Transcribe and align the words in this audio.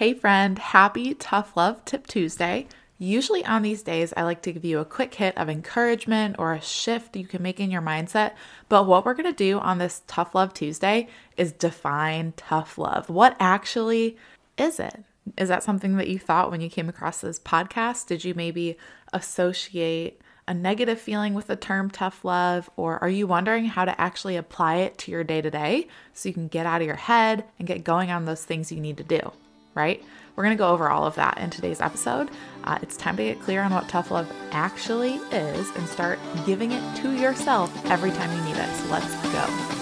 Hey, 0.00 0.14
friend, 0.14 0.58
happy 0.58 1.12
Tough 1.12 1.54
Love 1.58 1.84
Tip 1.84 2.06
Tuesday. 2.06 2.66
Usually, 2.98 3.44
on 3.44 3.60
these 3.60 3.82
days, 3.82 4.14
I 4.16 4.22
like 4.22 4.40
to 4.40 4.52
give 4.54 4.64
you 4.64 4.78
a 4.78 4.84
quick 4.86 5.12
hit 5.12 5.36
of 5.36 5.50
encouragement 5.50 6.36
or 6.38 6.54
a 6.54 6.60
shift 6.62 7.16
you 7.16 7.26
can 7.26 7.42
make 7.42 7.60
in 7.60 7.70
your 7.70 7.82
mindset. 7.82 8.32
But 8.70 8.86
what 8.86 9.04
we're 9.04 9.12
to 9.12 9.32
do 9.34 9.58
on 9.58 9.76
this 9.76 10.00
Tough 10.06 10.34
Love 10.34 10.54
Tuesday 10.54 11.08
is 11.36 11.52
define 11.52 12.32
tough 12.38 12.78
love. 12.78 13.10
What 13.10 13.36
actually 13.38 14.16
is 14.56 14.80
it? 14.80 15.04
Is 15.36 15.50
that 15.50 15.62
something 15.62 15.98
that 15.98 16.08
you 16.08 16.18
thought 16.18 16.50
when 16.50 16.62
you 16.62 16.70
came 16.70 16.88
across 16.88 17.20
this 17.20 17.38
podcast? 17.38 18.06
Did 18.06 18.24
you 18.24 18.32
maybe 18.32 18.78
associate 19.12 20.22
a 20.48 20.54
negative 20.54 20.98
feeling 20.98 21.34
with 21.34 21.48
the 21.48 21.56
term 21.56 21.90
tough 21.90 22.24
love? 22.24 22.70
Or 22.78 22.98
are 23.02 23.10
you 23.10 23.26
wondering 23.26 23.66
how 23.66 23.84
to 23.84 24.00
actually 24.00 24.36
apply 24.36 24.76
it 24.76 24.96
to 24.96 25.10
your 25.10 25.24
day 25.24 25.42
to 25.42 25.50
day 25.50 25.88
so 26.14 26.30
you 26.30 26.32
can 26.32 26.48
get 26.48 26.64
out 26.64 26.80
of 26.80 26.86
your 26.86 26.96
head 26.96 27.44
and 27.58 27.68
get 27.68 27.84
going 27.84 28.10
on 28.10 28.24
those 28.24 28.46
things 28.46 28.72
you 28.72 28.80
need 28.80 28.96
to 28.96 29.04
do? 29.04 29.30
Right? 29.74 30.02
We're 30.36 30.44
going 30.44 30.56
to 30.56 30.62
go 30.62 30.70
over 30.70 30.88
all 30.88 31.06
of 31.06 31.14
that 31.16 31.38
in 31.38 31.50
today's 31.50 31.80
episode. 31.80 32.30
Uh, 32.64 32.78
it's 32.82 32.96
time 32.96 33.16
to 33.16 33.24
get 33.24 33.40
clear 33.40 33.62
on 33.62 33.72
what 33.74 33.88
tough 33.88 34.10
love 34.10 34.30
actually 34.52 35.14
is 35.32 35.70
and 35.76 35.88
start 35.88 36.18
giving 36.46 36.72
it 36.72 36.96
to 36.96 37.12
yourself 37.12 37.70
every 37.86 38.10
time 38.10 38.30
you 38.36 38.44
need 38.44 38.56
it. 38.58 38.74
So 38.76 38.88
let's 38.88 39.14
go. 39.32 39.80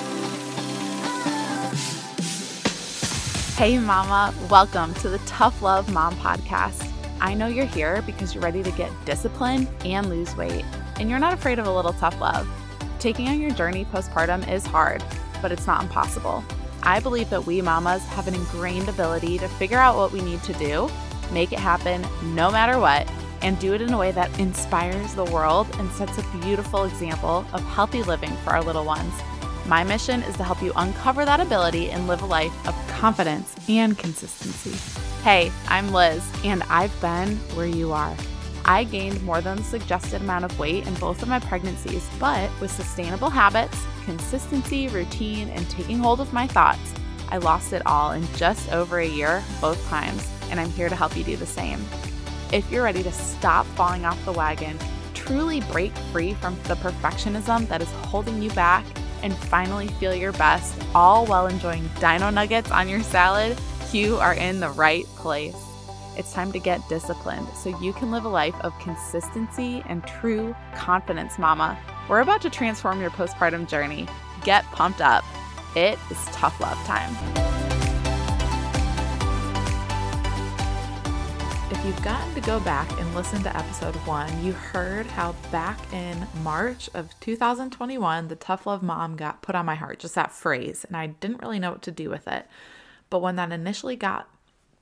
Hey, 3.56 3.78
Mama, 3.78 4.32
welcome 4.48 4.94
to 4.94 5.08
the 5.08 5.18
Tough 5.26 5.62
Love 5.62 5.92
Mom 5.92 6.14
Podcast. 6.16 6.88
I 7.20 7.34
know 7.34 7.48
you're 7.48 7.66
here 7.66 8.02
because 8.02 8.34
you're 8.34 8.44
ready 8.44 8.62
to 8.62 8.70
get 8.72 8.92
disciplined 9.04 9.68
and 9.84 10.08
lose 10.08 10.36
weight, 10.36 10.64
and 11.00 11.10
you're 11.10 11.18
not 11.18 11.32
afraid 11.32 11.58
of 11.58 11.66
a 11.66 11.72
little 11.72 11.92
tough 11.94 12.20
love. 12.20 12.48
Taking 13.00 13.28
on 13.28 13.40
your 13.40 13.50
journey 13.50 13.84
postpartum 13.86 14.48
is 14.48 14.64
hard, 14.64 15.02
but 15.42 15.50
it's 15.50 15.66
not 15.66 15.82
impossible. 15.82 16.44
I 16.88 17.00
believe 17.00 17.28
that 17.28 17.44
we 17.44 17.60
mamas 17.60 18.02
have 18.06 18.28
an 18.28 18.34
ingrained 18.34 18.88
ability 18.88 19.36
to 19.40 19.46
figure 19.46 19.76
out 19.76 19.98
what 19.98 20.10
we 20.10 20.22
need 20.22 20.42
to 20.44 20.54
do, 20.54 20.88
make 21.30 21.52
it 21.52 21.58
happen 21.58 22.02
no 22.34 22.50
matter 22.50 22.78
what, 22.78 23.06
and 23.42 23.58
do 23.58 23.74
it 23.74 23.82
in 23.82 23.92
a 23.92 23.98
way 23.98 24.10
that 24.12 24.40
inspires 24.40 25.12
the 25.12 25.26
world 25.26 25.66
and 25.74 25.92
sets 25.92 26.16
a 26.16 26.22
beautiful 26.38 26.84
example 26.84 27.44
of 27.52 27.62
healthy 27.62 28.02
living 28.02 28.34
for 28.38 28.54
our 28.54 28.62
little 28.62 28.86
ones. 28.86 29.12
My 29.66 29.84
mission 29.84 30.22
is 30.22 30.34
to 30.38 30.44
help 30.44 30.62
you 30.62 30.72
uncover 30.76 31.26
that 31.26 31.40
ability 31.40 31.90
and 31.90 32.06
live 32.06 32.22
a 32.22 32.26
life 32.26 32.66
of 32.66 32.74
confidence 32.88 33.54
and 33.68 33.98
consistency. 33.98 34.74
Hey, 35.22 35.52
I'm 35.66 35.92
Liz, 35.92 36.26
and 36.42 36.62
I've 36.70 36.98
been 37.02 37.36
where 37.54 37.66
you 37.66 37.92
are. 37.92 38.16
I 38.64 38.84
gained 38.84 39.22
more 39.22 39.40
than 39.40 39.58
the 39.58 39.62
suggested 39.62 40.22
amount 40.22 40.44
of 40.44 40.58
weight 40.58 40.86
in 40.86 40.94
both 40.94 41.22
of 41.22 41.28
my 41.28 41.38
pregnancies, 41.38 42.08
but 42.18 42.50
with 42.60 42.70
sustainable 42.70 43.30
habits, 43.30 43.84
consistency, 44.04 44.88
routine, 44.88 45.48
and 45.48 45.68
taking 45.70 45.98
hold 45.98 46.20
of 46.20 46.32
my 46.32 46.46
thoughts, 46.46 46.94
I 47.30 47.38
lost 47.38 47.72
it 47.72 47.82
all 47.86 48.12
in 48.12 48.26
just 48.36 48.72
over 48.72 48.98
a 48.98 49.06
year, 49.06 49.42
both 49.60 49.86
times, 49.88 50.26
and 50.50 50.58
I'm 50.58 50.70
here 50.70 50.88
to 50.88 50.96
help 50.96 51.16
you 51.16 51.24
do 51.24 51.36
the 51.36 51.46
same. 51.46 51.84
If 52.52 52.70
you're 52.70 52.84
ready 52.84 53.02
to 53.02 53.12
stop 53.12 53.66
falling 53.66 54.04
off 54.04 54.22
the 54.24 54.32
wagon, 54.32 54.78
truly 55.14 55.60
break 55.72 55.94
free 56.12 56.32
from 56.34 56.56
the 56.64 56.76
perfectionism 56.76 57.68
that 57.68 57.82
is 57.82 57.90
holding 57.92 58.42
you 58.42 58.50
back, 58.52 58.84
and 59.22 59.36
finally 59.36 59.88
feel 59.88 60.14
your 60.14 60.32
best, 60.32 60.74
all 60.94 61.26
while 61.26 61.46
enjoying 61.46 61.88
dino 62.00 62.30
nuggets 62.30 62.70
on 62.70 62.88
your 62.88 63.02
salad, 63.02 63.58
you 63.92 64.16
are 64.16 64.34
in 64.34 64.60
the 64.60 64.70
right 64.70 65.04
place. 65.16 65.67
It's 66.18 66.32
time 66.32 66.50
to 66.50 66.58
get 66.58 66.86
disciplined 66.88 67.46
so 67.54 67.78
you 67.78 67.92
can 67.92 68.10
live 68.10 68.24
a 68.24 68.28
life 68.28 68.56
of 68.62 68.76
consistency 68.80 69.84
and 69.86 70.04
true 70.04 70.52
confidence, 70.74 71.38
mama. 71.38 71.78
We're 72.08 72.22
about 72.22 72.42
to 72.42 72.50
transform 72.50 73.00
your 73.00 73.10
postpartum 73.10 73.68
journey. 73.68 74.08
Get 74.42 74.64
pumped 74.72 75.00
up. 75.00 75.22
It 75.76 75.96
is 76.10 76.24
tough 76.32 76.60
love 76.60 76.76
time. 76.86 77.14
If 81.70 81.84
you've 81.86 82.02
gotten 82.02 82.34
to 82.34 82.40
go 82.40 82.58
back 82.58 82.90
and 82.98 83.14
listen 83.14 83.44
to 83.44 83.56
episode 83.56 83.94
one, 84.04 84.44
you 84.44 84.54
heard 84.54 85.06
how 85.06 85.36
back 85.52 85.78
in 85.92 86.26
March 86.42 86.90
of 86.94 87.14
2021, 87.20 88.26
the 88.26 88.34
Tough 88.34 88.66
Love 88.66 88.82
Mom 88.82 89.14
got 89.14 89.42
put 89.42 89.54
on 89.54 89.66
my 89.66 89.76
heart, 89.76 90.00
just 90.00 90.16
that 90.16 90.32
phrase, 90.32 90.84
and 90.84 90.96
I 90.96 91.06
didn't 91.06 91.42
really 91.42 91.60
know 91.60 91.70
what 91.70 91.82
to 91.82 91.92
do 91.92 92.10
with 92.10 92.26
it. 92.26 92.44
But 93.08 93.22
when 93.22 93.36
that 93.36 93.52
initially 93.52 93.94
got 93.94 94.28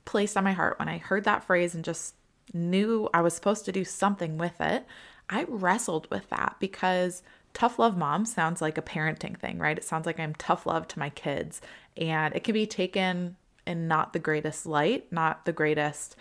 placed 0.07 0.35
on 0.37 0.43
my 0.43 0.53
heart 0.53 0.79
when 0.79 0.89
I 0.89 0.97
heard 0.97 1.25
that 1.25 1.43
phrase 1.43 1.75
and 1.75 1.85
just 1.85 2.15
knew 2.53 3.09
I 3.13 3.21
was 3.21 3.35
supposed 3.35 3.65
to 3.65 3.71
do 3.71 3.83
something 3.83 4.37
with 4.37 4.59
it, 4.59 4.85
I 5.29 5.45
wrestled 5.47 6.09
with 6.09 6.29
that 6.29 6.55
because 6.59 7.21
tough 7.53 7.77
love 7.77 7.97
mom 7.97 8.25
sounds 8.25 8.61
like 8.61 8.77
a 8.77 8.81
parenting 8.81 9.37
thing, 9.37 9.59
right? 9.59 9.77
It 9.77 9.83
sounds 9.83 10.05
like 10.05 10.19
I'm 10.19 10.33
tough 10.35 10.65
love 10.65 10.87
to 10.89 10.99
my 10.99 11.09
kids, 11.09 11.61
and 11.97 12.33
it 12.35 12.43
can 12.43 12.53
be 12.53 12.65
taken 12.65 13.35
in 13.65 13.87
not 13.87 14.13
the 14.13 14.19
greatest 14.19 14.65
light, 14.65 15.11
not 15.11 15.45
the 15.45 15.51
greatest 15.51 16.15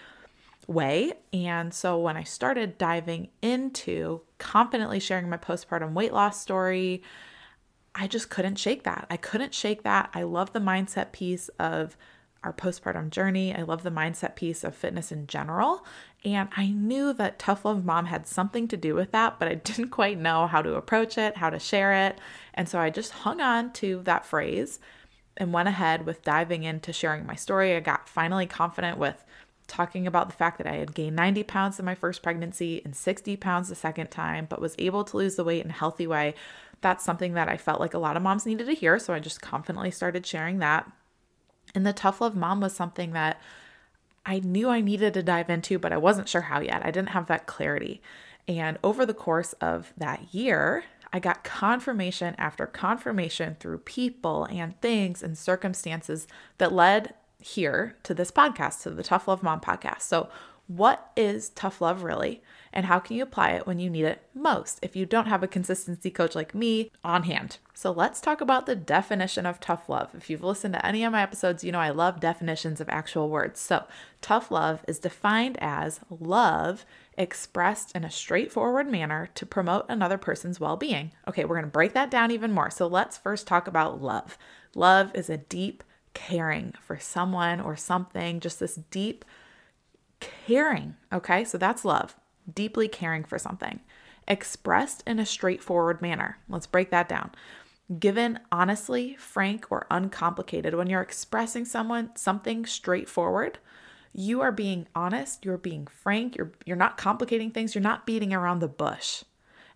way. 0.66 1.12
And 1.32 1.72
so 1.72 1.96
when 1.98 2.16
I 2.16 2.24
started 2.24 2.78
diving 2.78 3.28
into 3.40 4.22
confidently 4.38 4.98
sharing 4.98 5.30
my 5.30 5.36
postpartum 5.36 5.92
weight 5.92 6.12
loss 6.12 6.40
story, 6.42 7.04
I 7.94 8.08
just 8.08 8.30
couldn't 8.30 8.56
shake 8.56 8.82
that. 8.82 9.06
I 9.08 9.16
couldn't 9.16 9.54
shake 9.54 9.84
that. 9.84 10.10
I 10.12 10.24
love 10.24 10.52
the 10.52 10.58
mindset 10.58 11.12
piece 11.12 11.48
of 11.60 11.96
our 12.46 12.52
postpartum 12.52 13.10
journey. 13.10 13.52
I 13.54 13.62
love 13.62 13.82
the 13.82 13.90
mindset 13.90 14.36
piece 14.36 14.62
of 14.62 14.74
fitness 14.74 15.10
in 15.10 15.26
general. 15.26 15.84
And 16.24 16.48
I 16.56 16.68
knew 16.68 17.12
that 17.14 17.40
Tough 17.40 17.64
Love 17.64 17.84
Mom 17.84 18.06
had 18.06 18.26
something 18.26 18.68
to 18.68 18.76
do 18.76 18.94
with 18.94 19.10
that, 19.10 19.38
but 19.38 19.48
I 19.48 19.54
didn't 19.54 19.90
quite 19.90 20.18
know 20.18 20.46
how 20.46 20.62
to 20.62 20.76
approach 20.76 21.18
it, 21.18 21.36
how 21.36 21.50
to 21.50 21.58
share 21.58 21.92
it. 22.06 22.18
And 22.54 22.68
so 22.68 22.78
I 22.78 22.90
just 22.90 23.10
hung 23.12 23.40
on 23.40 23.72
to 23.74 24.00
that 24.04 24.24
phrase 24.24 24.78
and 25.36 25.52
went 25.52 25.68
ahead 25.68 26.06
with 26.06 26.22
diving 26.22 26.62
into 26.62 26.92
sharing 26.92 27.26
my 27.26 27.34
story. 27.34 27.74
I 27.74 27.80
got 27.80 28.08
finally 28.08 28.46
confident 28.46 28.96
with 28.96 29.24
talking 29.66 30.06
about 30.06 30.28
the 30.28 30.36
fact 30.36 30.58
that 30.58 30.68
I 30.68 30.76
had 30.76 30.94
gained 30.94 31.16
90 31.16 31.42
pounds 31.42 31.78
in 31.80 31.84
my 31.84 31.96
first 31.96 32.22
pregnancy 32.22 32.80
and 32.84 32.94
60 32.94 33.36
pounds 33.36 33.68
the 33.68 33.74
second 33.74 34.12
time, 34.12 34.46
but 34.48 34.60
was 34.60 34.76
able 34.78 35.02
to 35.02 35.16
lose 35.16 35.34
the 35.34 35.44
weight 35.44 35.64
in 35.64 35.70
a 35.70 35.74
healthy 35.74 36.06
way. 36.06 36.34
That's 36.80 37.04
something 37.04 37.34
that 37.34 37.48
I 37.48 37.56
felt 37.56 37.80
like 37.80 37.92
a 37.92 37.98
lot 37.98 38.16
of 38.16 38.22
moms 38.22 38.46
needed 38.46 38.66
to 38.68 38.74
hear. 38.74 39.00
So 39.00 39.12
I 39.12 39.18
just 39.18 39.42
confidently 39.42 39.90
started 39.90 40.24
sharing 40.24 40.60
that. 40.60 40.90
And 41.74 41.86
the 41.86 41.92
tough 41.92 42.20
love 42.20 42.36
mom 42.36 42.60
was 42.60 42.74
something 42.74 43.12
that 43.12 43.40
I 44.24 44.40
knew 44.40 44.68
I 44.68 44.80
needed 44.80 45.14
to 45.14 45.22
dive 45.22 45.50
into, 45.50 45.78
but 45.78 45.92
I 45.92 45.96
wasn't 45.96 46.28
sure 46.28 46.42
how 46.42 46.60
yet. 46.60 46.84
I 46.84 46.90
didn't 46.90 47.10
have 47.10 47.26
that 47.26 47.46
clarity. 47.46 48.02
And 48.48 48.78
over 48.82 49.06
the 49.06 49.14
course 49.14 49.52
of 49.54 49.92
that 49.96 50.34
year, 50.34 50.84
I 51.12 51.20
got 51.20 51.44
confirmation 51.44 52.34
after 52.38 52.66
confirmation 52.66 53.56
through 53.58 53.78
people 53.78 54.44
and 54.44 54.80
things 54.80 55.22
and 55.22 55.38
circumstances 55.38 56.26
that 56.58 56.72
led 56.72 57.14
here 57.38 57.96
to 58.02 58.14
this 58.14 58.30
podcast, 58.30 58.82
to 58.82 58.90
the 58.90 59.02
Tough 59.02 59.28
Love 59.28 59.42
Mom 59.42 59.60
podcast. 59.60 60.02
So, 60.02 60.28
what 60.66 61.12
is 61.16 61.50
tough 61.50 61.80
love 61.80 62.02
really? 62.02 62.42
And 62.76 62.84
how 62.84 62.98
can 62.98 63.16
you 63.16 63.22
apply 63.22 63.52
it 63.52 63.66
when 63.66 63.78
you 63.78 63.88
need 63.88 64.04
it 64.04 64.20
most 64.34 64.78
if 64.82 64.94
you 64.94 65.06
don't 65.06 65.28
have 65.28 65.42
a 65.42 65.48
consistency 65.48 66.10
coach 66.10 66.34
like 66.34 66.54
me 66.54 66.90
on 67.02 67.22
hand? 67.22 67.56
So 67.72 67.90
let's 67.90 68.20
talk 68.20 68.42
about 68.42 68.66
the 68.66 68.76
definition 68.76 69.46
of 69.46 69.60
tough 69.60 69.88
love. 69.88 70.10
If 70.14 70.28
you've 70.28 70.44
listened 70.44 70.74
to 70.74 70.84
any 70.84 71.02
of 71.02 71.12
my 71.12 71.22
episodes, 71.22 71.64
you 71.64 71.72
know 71.72 71.78
I 71.78 71.88
love 71.88 72.20
definitions 72.20 72.78
of 72.78 72.90
actual 72.90 73.30
words. 73.30 73.60
So, 73.60 73.84
tough 74.20 74.50
love 74.50 74.84
is 74.86 74.98
defined 74.98 75.56
as 75.58 76.00
love 76.10 76.84
expressed 77.16 77.96
in 77.96 78.04
a 78.04 78.10
straightforward 78.10 78.90
manner 78.90 79.30
to 79.36 79.46
promote 79.46 79.86
another 79.88 80.18
person's 80.18 80.60
well 80.60 80.76
being. 80.76 81.12
Okay, 81.26 81.46
we're 81.46 81.56
gonna 81.56 81.68
break 81.68 81.94
that 81.94 82.10
down 82.10 82.30
even 82.30 82.52
more. 82.52 82.68
So, 82.68 82.86
let's 82.86 83.16
first 83.16 83.46
talk 83.46 83.66
about 83.66 84.02
love. 84.02 84.36
Love 84.74 85.10
is 85.14 85.30
a 85.30 85.38
deep 85.38 85.82
caring 86.12 86.74
for 86.82 86.98
someone 86.98 87.58
or 87.58 87.74
something, 87.74 88.38
just 88.38 88.60
this 88.60 88.74
deep 88.90 89.24
caring. 90.20 90.96
Okay, 91.10 91.42
so 91.42 91.56
that's 91.56 91.82
love, 91.82 92.14
deeply 92.52 92.88
caring 92.88 93.24
for 93.24 93.38
something, 93.38 93.80
expressed 94.28 95.02
in 95.06 95.18
a 95.18 95.26
straightforward 95.26 96.02
manner. 96.02 96.38
Let's 96.48 96.66
break 96.66 96.90
that 96.90 97.08
down. 97.08 97.32
Given 97.98 98.40
honestly, 98.50 99.14
frank, 99.16 99.66
or 99.70 99.86
uncomplicated, 99.90 100.74
when 100.74 100.88
you're 100.88 101.00
expressing 101.00 101.64
someone 101.64 102.10
something 102.16 102.66
straightforward, 102.66 103.58
you 104.12 104.40
are 104.40 104.50
being 104.50 104.88
honest, 104.94 105.44
you're 105.44 105.58
being 105.58 105.86
frank, 105.86 106.36
you're 106.36 106.52
you're 106.64 106.76
not 106.76 106.96
complicating 106.96 107.50
things, 107.50 107.74
you're 107.74 107.82
not 107.82 108.06
beating 108.06 108.32
around 108.32 108.58
the 108.58 108.68
bush. 108.68 109.22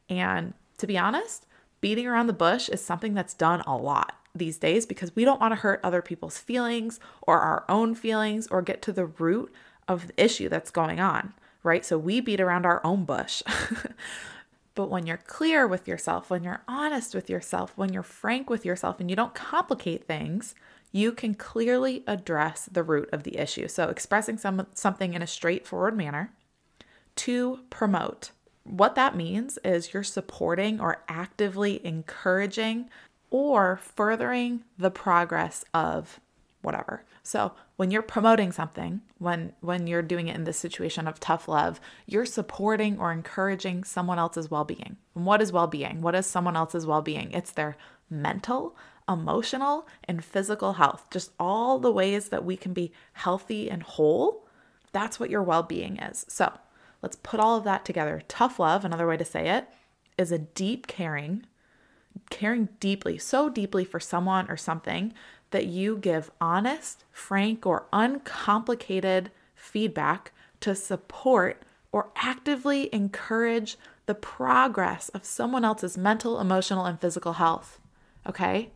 And 0.08 0.54
to 0.78 0.86
be 0.86 0.98
honest, 0.98 1.46
beating 1.80 2.06
around 2.06 2.26
the 2.26 2.32
bush 2.32 2.68
is 2.68 2.82
something 2.82 3.14
that's 3.14 3.34
done 3.34 3.60
a 3.60 3.76
lot 3.76 4.16
these 4.34 4.58
days 4.58 4.86
because 4.86 5.14
we 5.14 5.24
don't 5.24 5.40
want 5.40 5.52
to 5.52 5.60
hurt 5.60 5.80
other 5.82 6.02
people's 6.02 6.38
feelings 6.38 7.00
or 7.22 7.40
our 7.40 7.64
own 7.68 7.94
feelings 7.94 8.46
or 8.48 8.62
get 8.62 8.82
to 8.82 8.92
the 8.92 9.06
root 9.06 9.52
of 9.88 10.08
the 10.08 10.24
issue 10.24 10.48
that's 10.48 10.70
going 10.70 11.00
on, 11.00 11.34
right? 11.62 11.84
So 11.84 11.98
we 11.98 12.20
beat 12.20 12.40
around 12.40 12.66
our 12.66 12.80
own 12.84 13.04
bush. 13.04 13.42
but 14.74 14.90
when 14.90 15.06
you're 15.06 15.16
clear 15.18 15.66
with 15.66 15.86
yourself, 15.86 16.30
when 16.30 16.42
you're 16.42 16.62
honest 16.66 17.14
with 17.14 17.28
yourself, 17.28 17.72
when 17.76 17.92
you're 17.92 18.02
frank 18.02 18.48
with 18.48 18.64
yourself 18.64 19.00
and 19.00 19.10
you 19.10 19.16
don't 19.16 19.34
complicate 19.34 20.06
things, 20.06 20.54
you 20.92 21.12
can 21.12 21.34
clearly 21.34 22.02
address 22.06 22.68
the 22.70 22.82
root 22.82 23.08
of 23.12 23.22
the 23.22 23.38
issue. 23.38 23.68
So 23.68 23.88
expressing 23.88 24.38
some, 24.38 24.66
something 24.74 25.14
in 25.14 25.22
a 25.22 25.26
straightforward 25.26 25.96
manner 25.96 26.32
to 27.16 27.60
promote. 27.70 28.30
What 28.64 28.94
that 28.94 29.16
means 29.16 29.58
is 29.64 29.92
you're 29.92 30.02
supporting 30.02 30.80
or 30.80 31.02
actively 31.08 31.84
encouraging 31.84 32.90
or 33.30 33.76
furthering 33.76 34.64
the 34.76 34.90
progress 34.90 35.64
of 35.72 36.20
whatever. 36.62 37.04
So, 37.22 37.52
when 37.76 37.90
you're 37.90 38.02
promoting 38.02 38.52
something, 38.52 39.00
when 39.18 39.52
when 39.60 39.86
you're 39.86 40.02
doing 40.02 40.28
it 40.28 40.36
in 40.36 40.44
this 40.44 40.58
situation 40.58 41.06
of 41.06 41.20
tough 41.20 41.48
love, 41.48 41.80
you're 42.06 42.26
supporting 42.26 42.98
or 42.98 43.12
encouraging 43.12 43.84
someone 43.84 44.18
else's 44.18 44.50
well-being. 44.50 44.96
And 45.14 45.26
what 45.26 45.40
is 45.40 45.52
well-being? 45.52 46.02
What 46.02 46.14
is 46.14 46.26
someone 46.26 46.56
else's 46.56 46.86
well-being? 46.86 47.32
It's 47.32 47.52
their 47.52 47.76
mental, 48.08 48.76
emotional, 49.08 49.88
and 50.04 50.24
physical 50.24 50.74
health. 50.74 51.06
Just 51.10 51.32
all 51.38 51.78
the 51.78 51.92
ways 51.92 52.28
that 52.28 52.44
we 52.44 52.56
can 52.56 52.72
be 52.72 52.92
healthy 53.14 53.70
and 53.70 53.82
whole. 53.82 54.46
That's 54.92 55.20
what 55.20 55.30
your 55.30 55.42
well-being 55.42 55.98
is. 55.98 56.26
So, 56.28 56.52
let's 57.02 57.16
put 57.16 57.40
all 57.40 57.56
of 57.56 57.64
that 57.64 57.84
together. 57.84 58.22
Tough 58.28 58.58
love, 58.58 58.84
another 58.84 59.06
way 59.06 59.16
to 59.16 59.24
say 59.24 59.48
it, 59.48 59.68
is 60.18 60.32
a 60.32 60.38
deep 60.38 60.86
caring 60.86 61.46
caring 62.28 62.68
deeply, 62.80 63.18
so 63.18 63.48
deeply 63.48 63.84
for 63.84 64.00
someone 64.00 64.50
or 64.50 64.56
something 64.56 65.12
that 65.50 65.66
you 65.66 65.96
give 65.96 66.30
honest, 66.40 67.04
frank, 67.10 67.66
or 67.66 67.86
uncomplicated 67.92 69.30
feedback 69.54 70.32
to 70.60 70.74
support 70.74 71.62
or 71.92 72.10
actively 72.16 72.88
encourage 72.94 73.76
the 74.06 74.14
progress 74.14 75.08
of 75.10 75.24
someone 75.24 75.64
else's 75.64 75.98
mental, 75.98 76.40
emotional, 76.40 76.84
and 76.84 77.00
physical 77.00 77.34
health. 77.34 77.80
Okay? 78.26 78.70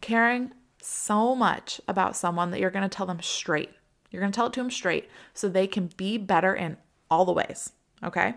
Caring 0.00 0.52
so 0.80 1.34
much 1.34 1.80
about 1.88 2.16
someone 2.16 2.50
that 2.50 2.60
you're 2.60 2.70
to 2.70 2.88
tell 2.88 3.06
them 3.06 3.22
straight. 3.22 3.70
You're 4.10 4.20
to 4.32 4.36
tell 4.36 4.46
it 4.46 4.52
to 4.54 4.60
them 4.60 4.70
straight 4.70 5.08
so 5.32 5.48
they 5.48 5.66
can 5.66 5.90
be 5.96 6.18
better 6.18 6.54
in 6.54 6.76
all 7.10 7.24
the 7.24 7.32
ways. 7.32 7.72
Okay? 8.02 8.34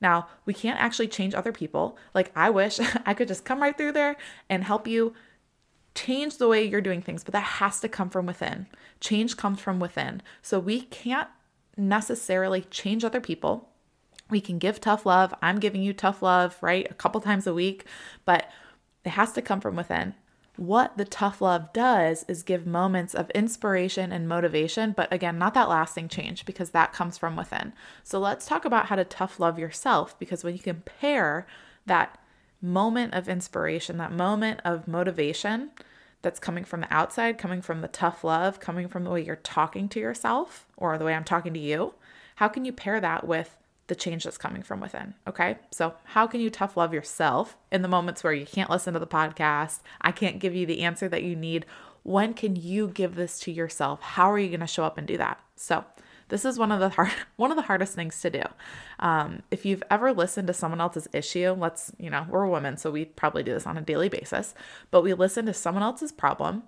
Now, 0.00 0.28
we 0.44 0.54
can't 0.54 0.80
actually 0.80 1.08
change 1.08 1.34
other 1.34 1.52
people. 1.52 1.96
Like, 2.14 2.32
I 2.34 2.50
wish 2.50 2.80
I 3.06 3.14
could 3.14 3.28
just 3.28 3.44
come 3.44 3.62
right 3.62 3.76
through 3.76 3.92
there 3.92 4.16
and 4.48 4.64
help 4.64 4.86
you 4.86 5.14
change 5.94 6.38
the 6.38 6.48
way 6.48 6.64
you're 6.64 6.80
doing 6.80 7.02
things, 7.02 7.24
but 7.24 7.32
that 7.32 7.40
has 7.40 7.80
to 7.80 7.88
come 7.88 8.10
from 8.10 8.26
within. 8.26 8.66
Change 9.00 9.36
comes 9.36 9.60
from 9.60 9.78
within. 9.78 10.22
So 10.42 10.58
we 10.58 10.82
can't 10.82 11.28
necessarily 11.76 12.62
change 12.62 13.04
other 13.04 13.20
people. 13.20 13.70
We 14.30 14.40
can 14.40 14.58
give 14.58 14.80
tough 14.80 15.06
love. 15.06 15.34
I'm 15.42 15.60
giving 15.60 15.82
you 15.82 15.92
tough 15.92 16.22
love, 16.22 16.56
right? 16.60 16.90
A 16.90 16.94
couple 16.94 17.20
times 17.20 17.46
a 17.46 17.54
week, 17.54 17.84
but 18.24 18.48
it 19.04 19.10
has 19.10 19.32
to 19.32 19.42
come 19.42 19.60
from 19.60 19.76
within. 19.76 20.14
What 20.56 20.96
the 20.96 21.04
tough 21.04 21.40
love 21.40 21.72
does 21.72 22.24
is 22.28 22.44
give 22.44 22.64
moments 22.64 23.12
of 23.12 23.28
inspiration 23.30 24.12
and 24.12 24.28
motivation, 24.28 24.92
but 24.92 25.12
again, 25.12 25.36
not 25.36 25.52
that 25.54 25.68
lasting 25.68 26.08
change 26.08 26.44
because 26.46 26.70
that 26.70 26.92
comes 26.92 27.18
from 27.18 27.34
within. 27.34 27.72
So 28.04 28.20
let's 28.20 28.46
talk 28.46 28.64
about 28.64 28.86
how 28.86 28.94
to 28.96 29.04
tough 29.04 29.40
love 29.40 29.58
yourself 29.58 30.16
because 30.18 30.44
when 30.44 30.54
you 30.54 30.60
compare 30.60 31.46
that 31.86 32.18
moment 32.64 33.14
of 33.14 33.28
inspiration, 33.28 33.98
that 33.98 34.12
moment 34.12 34.60
of 34.64 34.88
motivation 34.88 35.70
that's 36.22 36.40
coming 36.40 36.64
from 36.64 36.80
the 36.80 36.92
outside, 36.92 37.36
coming 37.36 37.60
from 37.60 37.82
the 37.82 37.88
tough 37.88 38.24
love, 38.24 38.58
coming 38.58 38.88
from 38.88 39.04
the 39.04 39.10
way 39.10 39.22
you're 39.22 39.36
talking 39.36 39.88
to 39.90 40.00
yourself 40.00 40.66
or 40.76 40.96
the 40.96 41.04
way 41.04 41.14
I'm 41.14 41.24
talking 41.24 41.52
to 41.52 41.60
you, 41.60 41.94
how 42.36 42.48
can 42.48 42.64
you 42.64 42.72
pair 42.72 43.00
that 43.00 43.26
with 43.26 43.56
the 43.86 43.94
change 43.94 44.24
that's 44.24 44.38
coming 44.38 44.62
from 44.62 44.80
within? 44.80 45.14
Okay. 45.28 45.58
So, 45.70 45.94
how 46.04 46.26
can 46.26 46.40
you 46.40 46.48
tough 46.48 46.76
love 46.76 46.94
yourself 46.94 47.56
in 47.70 47.82
the 47.82 47.88
moments 47.88 48.24
where 48.24 48.32
you 48.32 48.46
can't 48.46 48.70
listen 48.70 48.94
to 48.94 49.00
the 49.00 49.06
podcast? 49.06 49.80
I 50.00 50.10
can't 50.10 50.38
give 50.38 50.54
you 50.54 50.64
the 50.64 50.80
answer 50.80 51.08
that 51.08 51.22
you 51.22 51.36
need. 51.36 51.66
When 52.02 52.32
can 52.32 52.56
you 52.56 52.88
give 52.88 53.14
this 53.14 53.38
to 53.40 53.52
yourself? 53.52 54.00
How 54.00 54.32
are 54.32 54.38
you 54.38 54.48
going 54.48 54.60
to 54.60 54.66
show 54.66 54.84
up 54.84 54.96
and 54.96 55.06
do 55.06 55.18
that? 55.18 55.38
So, 55.56 55.84
this 56.28 56.44
is 56.44 56.58
one 56.58 56.72
of 56.72 56.80
the 56.80 56.88
hard 56.88 57.10
one 57.36 57.50
of 57.50 57.56
the 57.56 57.62
hardest 57.62 57.94
things 57.94 58.20
to 58.22 58.30
do. 58.30 58.42
Um, 58.98 59.42
if 59.50 59.64
you've 59.64 59.82
ever 59.90 60.12
listened 60.12 60.46
to 60.48 60.54
someone 60.54 60.80
else's 60.80 61.08
issue, 61.12 61.52
let's 61.52 61.92
you 61.98 62.10
know 62.10 62.26
we're 62.28 62.46
women, 62.46 62.76
so 62.76 62.90
we 62.90 63.04
probably 63.04 63.42
do 63.42 63.52
this 63.52 63.66
on 63.66 63.76
a 63.76 63.82
daily 63.82 64.08
basis. 64.08 64.54
But 64.90 65.02
we 65.02 65.14
listen 65.14 65.46
to 65.46 65.54
someone 65.54 65.82
else's 65.82 66.12
problem, 66.12 66.64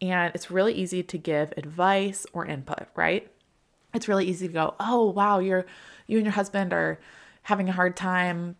and 0.00 0.34
it's 0.34 0.50
really 0.50 0.74
easy 0.74 1.02
to 1.02 1.18
give 1.18 1.52
advice 1.56 2.26
or 2.32 2.46
input, 2.46 2.86
right? 2.94 3.30
It's 3.92 4.08
really 4.08 4.26
easy 4.26 4.48
to 4.48 4.52
go, 4.52 4.74
oh 4.80 5.10
wow, 5.10 5.38
you're 5.38 5.66
you 6.06 6.18
and 6.18 6.26
your 6.26 6.32
husband 6.32 6.72
are 6.72 6.98
having 7.42 7.68
a 7.68 7.72
hard 7.72 7.96
time 7.96 8.56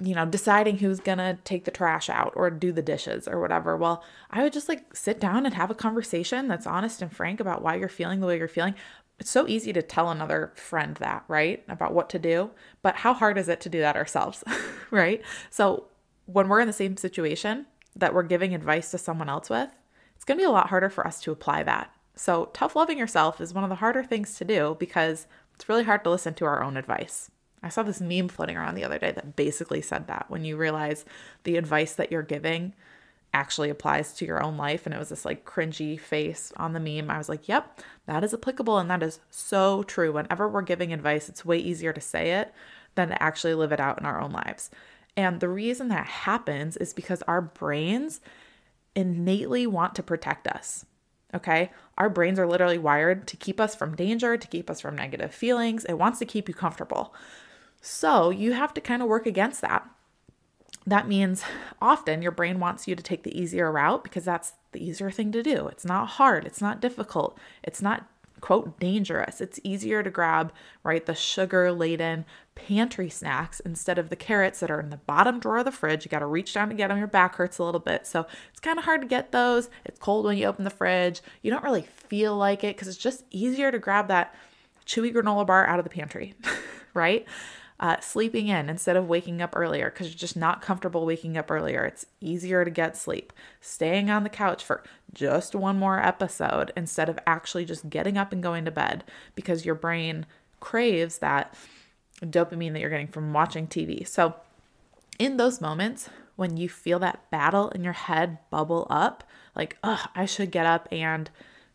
you 0.00 0.14
know, 0.14 0.24
deciding 0.24 0.78
who's 0.78 1.00
gonna 1.00 1.38
take 1.44 1.64
the 1.64 1.70
trash 1.70 2.08
out 2.08 2.32
or 2.34 2.48
do 2.50 2.72
the 2.72 2.82
dishes 2.82 3.28
or 3.28 3.40
whatever. 3.40 3.76
Well, 3.76 4.02
I 4.30 4.42
would 4.42 4.52
just 4.52 4.68
like 4.68 4.96
sit 4.96 5.20
down 5.20 5.44
and 5.44 5.54
have 5.54 5.70
a 5.70 5.74
conversation 5.74 6.48
that's 6.48 6.66
honest 6.66 7.02
and 7.02 7.14
frank 7.14 7.40
about 7.40 7.62
why 7.62 7.74
you're 7.74 7.88
feeling 7.88 8.20
the 8.20 8.26
way 8.26 8.38
you're 8.38 8.48
feeling. 8.48 8.74
It's 9.22 9.30
so 9.30 9.46
easy 9.46 9.72
to 9.72 9.82
tell 9.82 10.10
another 10.10 10.50
friend 10.56 10.96
that, 10.96 11.22
right? 11.28 11.62
About 11.68 11.94
what 11.94 12.10
to 12.10 12.18
do. 12.18 12.50
But 12.82 12.96
how 12.96 13.14
hard 13.14 13.38
is 13.38 13.48
it 13.48 13.60
to 13.60 13.68
do 13.68 13.78
that 13.78 13.94
ourselves, 13.94 14.42
right? 14.90 15.22
So 15.48 15.84
when 16.26 16.48
we're 16.48 16.58
in 16.58 16.66
the 16.66 16.72
same 16.72 16.96
situation 16.96 17.66
that 17.94 18.14
we're 18.14 18.24
giving 18.24 18.52
advice 18.52 18.90
to 18.90 18.98
someone 18.98 19.28
else 19.28 19.48
with, 19.48 19.70
it's 20.16 20.24
going 20.24 20.38
to 20.38 20.42
be 20.42 20.46
a 20.46 20.50
lot 20.50 20.70
harder 20.70 20.90
for 20.90 21.06
us 21.06 21.20
to 21.20 21.30
apply 21.30 21.62
that. 21.62 21.92
So 22.16 22.46
tough 22.46 22.74
loving 22.74 22.98
yourself 22.98 23.40
is 23.40 23.54
one 23.54 23.62
of 23.62 23.70
the 23.70 23.76
harder 23.76 24.02
things 24.02 24.36
to 24.38 24.44
do 24.44 24.76
because 24.80 25.28
it's 25.54 25.68
really 25.68 25.84
hard 25.84 26.02
to 26.02 26.10
listen 26.10 26.34
to 26.34 26.44
our 26.44 26.60
own 26.60 26.76
advice. 26.76 27.30
I 27.62 27.68
saw 27.68 27.84
this 27.84 28.00
meme 28.00 28.26
floating 28.26 28.56
around 28.56 28.74
the 28.74 28.82
other 28.82 28.98
day 28.98 29.12
that 29.12 29.36
basically 29.36 29.82
said 29.82 30.08
that 30.08 30.26
when 30.30 30.44
you 30.44 30.56
realize 30.56 31.04
the 31.44 31.56
advice 31.58 31.94
that 31.94 32.10
you're 32.10 32.22
giving 32.22 32.74
actually 33.34 33.70
applies 33.70 34.12
to 34.14 34.26
your 34.26 34.42
own 34.42 34.56
life. 34.56 34.84
And 34.84 34.94
it 34.94 34.98
was 34.98 35.08
this 35.08 35.24
like 35.24 35.44
cringy 35.44 35.98
face 35.98 36.52
on 36.56 36.72
the 36.72 36.80
meme. 36.80 37.10
I 37.10 37.18
was 37.18 37.28
like, 37.28 37.48
yep, 37.48 37.80
that 38.06 38.24
is 38.24 38.34
applicable. 38.34 38.78
And 38.78 38.90
that 38.90 39.02
is 39.02 39.20
so 39.30 39.82
true. 39.84 40.12
Whenever 40.12 40.48
we're 40.48 40.62
giving 40.62 40.92
advice, 40.92 41.28
it's 41.28 41.44
way 41.44 41.58
easier 41.58 41.92
to 41.92 42.00
say 42.00 42.32
it 42.32 42.52
than 42.94 43.08
to 43.08 43.22
actually 43.22 43.54
live 43.54 43.72
it 43.72 43.80
out 43.80 43.98
in 43.98 44.06
our 44.06 44.20
own 44.20 44.32
lives. 44.32 44.70
And 45.16 45.40
the 45.40 45.48
reason 45.48 45.88
that 45.88 46.06
happens 46.06 46.76
is 46.76 46.92
because 46.92 47.22
our 47.22 47.40
brains 47.40 48.20
innately 48.94 49.66
want 49.66 49.94
to 49.94 50.02
protect 50.02 50.46
us. 50.46 50.84
Okay. 51.34 51.70
Our 51.96 52.10
brains 52.10 52.38
are 52.38 52.46
literally 52.46 52.78
wired 52.78 53.26
to 53.28 53.36
keep 53.36 53.58
us 53.58 53.74
from 53.74 53.96
danger, 53.96 54.36
to 54.36 54.48
keep 54.48 54.68
us 54.68 54.80
from 54.80 54.96
negative 54.96 55.34
feelings. 55.34 55.84
It 55.86 55.94
wants 55.94 56.18
to 56.18 56.26
keep 56.26 56.48
you 56.48 56.54
comfortable. 56.54 57.14
So 57.80 58.30
you 58.30 58.52
have 58.52 58.74
to 58.74 58.80
kind 58.80 59.02
of 59.02 59.08
work 59.08 59.26
against 59.26 59.62
that 59.62 59.88
that 60.86 61.08
means 61.08 61.42
often 61.80 62.22
your 62.22 62.32
brain 62.32 62.58
wants 62.58 62.88
you 62.88 62.96
to 62.96 63.02
take 63.02 63.22
the 63.22 63.38
easier 63.38 63.70
route 63.70 64.02
because 64.02 64.24
that's 64.24 64.54
the 64.72 64.84
easier 64.84 65.10
thing 65.10 65.32
to 65.32 65.42
do. 65.42 65.68
It's 65.68 65.84
not 65.84 66.06
hard, 66.06 66.44
it's 66.44 66.60
not 66.60 66.80
difficult, 66.80 67.38
it's 67.62 67.82
not 67.82 68.06
quote 68.42 68.78
dangerous. 68.78 69.40
It's 69.40 69.60
easier 69.64 70.02
to 70.02 70.10
grab, 70.10 70.52
right, 70.82 71.06
the 71.06 71.14
sugar 71.14 71.72
laden 71.72 72.26
pantry 72.54 73.08
snacks 73.08 73.60
instead 73.60 73.98
of 73.98 74.10
the 74.10 74.16
carrots 74.16 74.60
that 74.60 74.70
are 74.70 74.80
in 74.80 74.90
the 74.90 74.98
bottom 74.98 75.38
drawer 75.38 75.58
of 75.58 75.64
the 75.64 75.72
fridge. 75.72 76.04
You 76.04 76.10
got 76.10 76.18
to 76.18 76.26
reach 76.26 76.52
down 76.52 76.68
to 76.68 76.74
get 76.74 76.88
them, 76.88 76.98
your 76.98 77.06
back 77.06 77.36
hurts 77.36 77.58
a 77.58 77.64
little 77.64 77.80
bit. 77.80 78.06
So 78.06 78.26
it's 78.50 78.60
kind 78.60 78.78
of 78.78 78.84
hard 78.84 79.00
to 79.00 79.06
get 79.06 79.32
those. 79.32 79.70
It's 79.86 79.98
cold 79.98 80.26
when 80.26 80.36
you 80.36 80.46
open 80.46 80.64
the 80.64 80.70
fridge. 80.70 81.22
You 81.40 81.50
don't 81.50 81.64
really 81.64 81.82
feel 81.82 82.36
like 82.36 82.64
it 82.64 82.76
because 82.76 82.88
it's 82.88 82.98
just 82.98 83.24
easier 83.30 83.70
to 83.70 83.78
grab 83.78 84.08
that 84.08 84.34
chewy 84.86 85.14
granola 85.14 85.46
bar 85.46 85.66
out 85.66 85.78
of 85.78 85.84
the 85.84 85.90
pantry, 85.90 86.34
right? 86.94 87.24
Uh, 87.82 87.98
sleeping 87.98 88.46
in 88.46 88.70
instead 88.70 88.96
of 88.96 89.08
waking 89.08 89.42
up 89.42 89.54
earlier 89.56 89.90
because 89.90 90.06
you're 90.06 90.14
just 90.14 90.36
not 90.36 90.62
comfortable 90.62 91.04
waking 91.04 91.36
up 91.36 91.50
earlier. 91.50 91.84
It's 91.84 92.06
easier 92.20 92.64
to 92.64 92.70
get 92.70 92.96
sleep. 92.96 93.32
Staying 93.60 94.08
on 94.08 94.22
the 94.22 94.28
couch 94.28 94.64
for 94.64 94.84
just 95.12 95.56
one 95.56 95.80
more 95.80 95.98
episode 95.98 96.72
instead 96.76 97.08
of 97.08 97.18
actually 97.26 97.64
just 97.64 97.90
getting 97.90 98.16
up 98.16 98.32
and 98.32 98.40
going 98.40 98.64
to 98.64 98.70
bed 98.70 99.02
because 99.34 99.66
your 99.66 99.74
brain 99.74 100.26
craves 100.60 101.18
that 101.18 101.54
dopamine 102.20 102.72
that 102.72 102.78
you're 102.78 102.88
getting 102.88 103.08
from 103.08 103.32
watching 103.32 103.66
TV. 103.66 104.06
So, 104.06 104.36
in 105.18 105.36
those 105.36 105.60
moments 105.60 106.08
when 106.36 106.56
you 106.56 106.68
feel 106.68 107.00
that 107.00 107.28
battle 107.30 107.68
in 107.70 107.82
your 107.82 107.92
head 107.92 108.38
bubble 108.48 108.86
up, 108.90 109.24
like, 109.56 109.76
oh, 109.82 110.04
I 110.14 110.24
should 110.24 110.52
get 110.52 110.66
up 110.66 110.88
and 110.92 111.28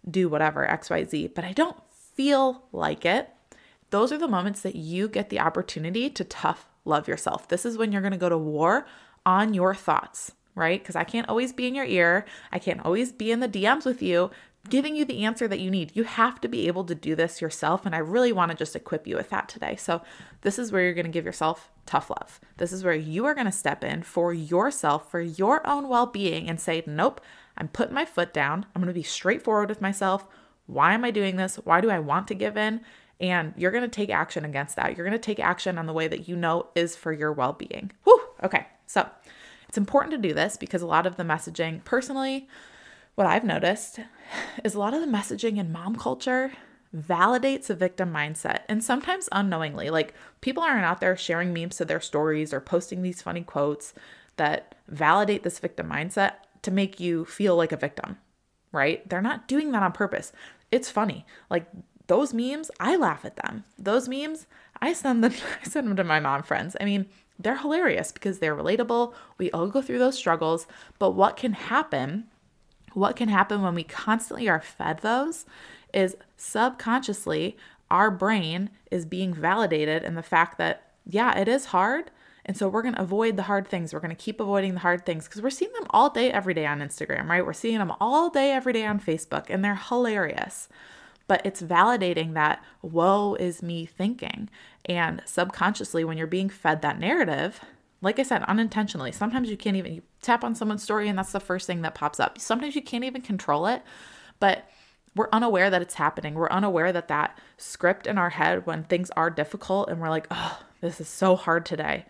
do 0.10 0.30
whatever, 0.30 0.66
XYZ, 0.66 1.36
but 1.36 1.44
I 1.44 1.52
don't 1.52 1.78
feel 2.16 2.64
like 2.72 3.06
it 3.06 3.30
those 3.90 4.12
are 4.12 4.18
the 4.18 4.28
moments 4.28 4.62
that 4.62 4.76
you 4.76 5.08
get 5.08 5.30
the 5.30 5.40
opportunity 5.40 6.10
to 6.10 6.24
tough 6.24 6.68
love 6.86 7.08
yourself. 7.08 7.48
This 7.48 7.66
is 7.66 7.78
when 7.78 7.92
you're 7.92 8.02
going 8.02 8.12
to 8.12 8.18
go 8.18 8.30
to 8.30 8.38
war 8.38 8.86
on 9.26 9.54
your 9.54 9.76
thoughts, 9.76 10.32
right? 10.56 10.82
Because 10.82 10.96
I 10.96 11.04
can't 11.04 11.30
always 11.30 11.54
be 11.54 11.68
in 11.68 11.76
your 11.76 11.86
ear. 11.86 12.26
I 12.52 12.60
can't 12.60 12.84
always 12.86 13.12
be 13.12 13.32
in 13.32 13.40
the 13.40 13.50
DMs 13.50 13.86
with 13.86 14.02
you, 14.02 14.32
giving 14.70 14.96
you 14.96 15.06
the 15.06 15.24
answer 15.24 15.48
that 15.48 15.60
you 15.60 15.70
need. 15.70 15.92
You 15.96 16.04
have 16.04 16.42
to 16.42 16.48
be 16.48 16.68
able 16.68 16.84
to 16.86 16.96
do 16.96 17.16
this 17.16 17.42
yourself. 17.42 17.86
And 17.86 17.94
I 17.94 18.00
really 18.00 18.32
want 18.32 18.52
to 18.52 18.58
just 18.58 18.76
equip 18.76 19.06
you 19.06 19.16
with 19.16 19.30
that 19.30 19.50
today. 19.50 19.76
So, 19.76 20.02
this 20.42 20.58
is 20.58 20.72
where 20.72 20.84
you're 20.84 20.94
going 20.94 21.06
to 21.06 21.12
give 21.12 21.26
yourself 21.26 21.70
tough 21.86 22.10
love. 22.10 22.40
This 22.58 22.72
is 22.72 22.84
where 22.84 22.96
you 22.96 23.26
are 23.26 23.34
going 23.34 23.46
to 23.46 23.52
step 23.52 23.84
in 23.84 24.04
for 24.04 24.34
yourself, 24.34 25.12
for 25.12 25.22
your 25.22 25.66
own 25.68 25.88
well 25.88 26.06
being, 26.06 26.50
and 26.50 26.60
say, 26.60 26.84
Nope, 26.86 27.22
I'm 27.58 27.68
putting 27.68 27.96
my 27.96 28.06
foot 28.06 28.34
down. 28.34 28.66
I'm 28.74 28.82
going 28.82 28.94
to 28.94 28.94
be 28.94 29.04
straightforward 29.04 29.70
with 29.70 29.82
myself. 29.82 30.28
Why 30.68 30.94
am 30.94 31.06
I 31.06 31.12
doing 31.12 31.38
this? 31.38 31.56
Why 31.58 31.82
do 31.82 31.90
I 31.90 32.00
want 32.00 32.28
to 32.28 32.36
give 32.36 32.58
in? 32.58 32.82
And 33.20 33.54
you're 33.58 33.72
going 33.72 33.84
to 33.84 33.88
take 33.88 34.10
action 34.10 34.46
against 34.46 34.76
that. 34.76 34.96
You're 34.96 35.06
going 35.06 35.20
to 35.20 35.26
take 35.26 35.40
action 35.40 35.78
on 35.78 35.88
the 35.88 35.94
way 35.94 36.08
that 36.08 36.28
you 36.28 36.36
know 36.36 36.68
is 36.76 36.96
for 36.96 37.12
your 37.12 37.32
well 37.32 37.54
being. 37.54 37.92
Whew. 38.04 38.22
Okay. 38.44 38.68
So 38.86 39.08
it's 39.68 39.78
important 39.78 40.12
to 40.12 40.28
do 40.28 40.34
this 40.34 40.56
because 40.58 40.82
a 40.82 40.88
lot 40.88 41.08
of 41.08 41.18
the 41.18 41.24
messaging, 41.24 41.84
personally, 41.84 42.48
what 43.16 43.28
I've 43.28 43.44
noticed 43.44 44.00
is 44.64 44.76
a 44.76 44.80
lot 44.80 44.94
of 44.94 45.02
the 45.02 45.08
messaging 45.08 45.58
in 45.58 45.72
mom 45.72 45.96
culture 45.96 46.52
validates 46.96 47.70
a 47.70 47.76
victim 47.76 48.14
mindset 48.14 48.62
and 48.70 48.84
sometimes 48.84 49.28
unknowingly. 49.32 49.90
Like 49.90 50.14
people 50.42 50.64
aren't 50.64 50.86
out 50.86 51.02
there 51.02 51.18
sharing 51.18 51.54
memes 51.54 51.78
to 51.78 51.86
their 51.86 52.00
stories 52.00 52.54
or 52.54 52.62
posting 52.62 53.02
these 53.02 53.22
funny 53.22 53.42
quotes 53.42 53.94
that 54.38 54.76
validate 54.88 55.44
this 55.44 55.60
victim 55.60 55.90
mindset 55.90 56.34
to 56.62 56.72
make 56.72 57.00
you 57.00 57.26
feel 57.26 57.56
like 57.56 57.72
a 57.72 57.78
victim 57.78 58.18
right? 58.72 59.08
They're 59.10 59.22
not 59.22 59.48
doing 59.48 59.72
that 59.72 59.84
on 59.84 59.92
purpose. 59.92 60.32
It's 60.72 60.90
funny. 60.90 61.26
Like 61.50 61.66
those 62.08 62.34
memes, 62.34 62.72
I 62.80 62.96
laugh 62.96 63.26
at 63.26 63.36
them. 63.38 63.64
Those 63.78 64.08
memes, 64.08 64.48
I 64.82 64.94
send 64.94 65.24
them 65.24 65.34
I 65.62 65.68
send 65.68 65.88
them 65.88 65.96
to 65.98 66.04
my 66.04 66.20
mom 66.20 66.44
friends. 66.44 66.76
I 66.80 66.86
mean, 66.86 67.08
they're 67.40 67.58
hilarious 67.58 68.12
because 68.12 68.40
they're 68.40 68.56
relatable. 68.56 69.14
We 69.38 69.52
all 69.52 69.68
go 69.68 69.82
through 69.82 70.00
those 70.00 70.18
struggles, 70.18 70.68
but 70.98 71.12
what 71.12 71.38
can 71.38 71.54
happen? 71.54 72.26
What 72.94 73.16
can 73.16 73.30
happen 73.30 73.62
when 73.62 73.76
we 73.76 73.84
constantly 73.84 74.50
are 74.50 74.62
fed 74.62 75.00
those 75.00 75.46
is 75.94 76.18
subconsciously 76.36 77.58
our 77.90 78.12
brain 78.12 78.70
is 78.92 79.06
being 79.06 79.34
validated 79.34 80.04
in 80.04 80.16
the 80.16 80.24
fact 80.24 80.58
that 80.58 80.84
yeah, 81.10 81.38
it 81.38 81.48
is 81.48 81.66
hard, 81.68 82.12
and 82.46 82.58
so 82.58 82.68
we're 82.68 82.82
going 82.82 82.96
to 82.96 83.02
avoid 83.02 83.38
the 83.38 83.44
hard 83.44 83.68
things. 83.68 83.94
We're 83.94 84.02
going 84.02 84.16
to 84.16 84.16
keep 84.16 84.42
avoiding 84.42 84.74
the 84.74 84.82
hard 84.82 85.06
things 85.06 85.26
because 85.26 85.42
we're 85.42 85.50
seeing 85.50 85.72
them 85.74 85.88
all 85.92 86.10
day, 86.10 86.32
every 86.32 86.54
day 86.54 86.66
on 86.66 86.80
Instagram, 86.80 87.30
right? 87.30 87.46
We're 87.46 87.54
seeing 87.54 87.78
them 87.78 87.94
all 88.02 88.30
day, 88.30 88.52
every 88.52 88.74
day 88.74 88.86
on 88.86 89.00
Facebook, 89.00 89.46
and 89.50 89.64
they're 89.64 89.76
hilarious. 89.76 90.68
But 91.28 91.46
it's 91.46 91.62
validating 91.62 92.34
that 92.34 92.64
woe 92.82 93.36
is 93.36 93.62
me 93.62 93.86
thinking. 93.86 94.50
And 94.86 95.22
subconsciously, 95.26 96.04
when 96.04 96.18
you're 96.18 96.28
being 96.28 96.50
fed 96.50 96.82
that 96.82 97.00
narrative, 97.00 97.60
like 98.02 98.20
I 98.20 98.24
said, 98.24 98.44
unintentionally, 98.44 99.12
sometimes 99.12 99.50
you 99.50 99.58
can't 99.58 99.76
even 99.76 99.96
you 99.96 100.02
tap 100.22 100.44
on 100.44 100.56
someone's 100.56 100.84
story 100.84 101.10
and 101.10 101.18
that's 101.18 101.32
the 101.32 101.40
first 101.40 101.68
thing 101.68 101.82
that 101.82 101.96
pops 101.96 102.20
up. 102.20 102.40
Sometimes 102.40 102.76
you 102.76 102.82
can't 102.82 103.04
even 103.04 103.22
control 103.22 103.68
it, 103.68 103.82
but 104.40 104.70
we're 105.16 105.30
unaware 105.34 105.70
that 105.70 105.82
it's 105.82 105.96
happening. 105.96 106.36
We're 106.36 106.50
unaware 106.50 106.94
that 106.94 107.08
that 107.08 107.38
script 107.58 108.06
in 108.06 108.18
our 108.18 108.30
head 108.30 108.66
when 108.66 108.84
things 108.84 109.10
are 109.18 109.30
difficult 109.30 109.90
and 109.90 110.00
we're 110.00 110.10
like, 110.10 110.28
oh, 110.30 110.60
this 110.80 111.02
is 111.02 111.08
so 111.08 111.36
hard 111.36 111.66
today 111.66 112.06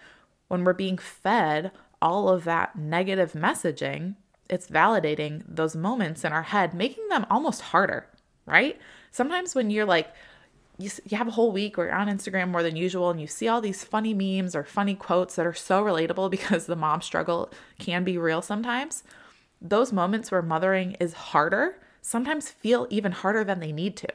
when 0.47 0.63
we're 0.63 0.73
being 0.73 0.97
fed 0.97 1.71
all 2.01 2.29
of 2.29 2.43
that 2.43 2.77
negative 2.77 3.33
messaging, 3.33 4.15
it's 4.49 4.67
validating 4.67 5.43
those 5.47 5.75
moments 5.75 6.23
in 6.23 6.31
our 6.31 6.43
head, 6.43 6.73
making 6.73 7.07
them 7.09 7.25
almost 7.29 7.61
harder, 7.61 8.07
right? 8.47 8.79
Sometimes 9.11 9.53
when 9.53 9.69
you're 9.69 9.85
like, 9.85 10.11
you, 10.79 10.89
you 11.05 11.17
have 11.17 11.27
a 11.27 11.31
whole 11.31 11.51
week 11.51 11.77
where 11.77 11.87
you're 11.87 11.95
on 11.95 12.07
Instagram 12.07 12.49
more 12.49 12.63
than 12.63 12.75
usual 12.75 13.09
and 13.09 13.19
you 13.19 13.27
see 13.27 13.47
all 13.47 13.61
these 13.61 13.83
funny 13.83 14.13
memes 14.13 14.55
or 14.55 14.63
funny 14.63 14.95
quotes 14.95 15.35
that 15.35 15.45
are 15.45 15.53
so 15.53 15.83
relatable 15.83 16.31
because 16.31 16.65
the 16.65 16.75
mom 16.75 17.01
struggle 17.01 17.51
can 17.79 18.03
be 18.03 18.17
real 18.17 18.41
sometimes. 18.41 19.03
Those 19.61 19.91
moments 19.91 20.31
where 20.31 20.41
mothering 20.41 20.93
is 20.99 21.13
harder 21.13 21.77
sometimes 22.01 22.49
feel 22.49 22.87
even 22.89 23.11
harder 23.11 23.43
than 23.43 23.59
they 23.59 23.71
need 23.71 23.97
to. 23.97 24.07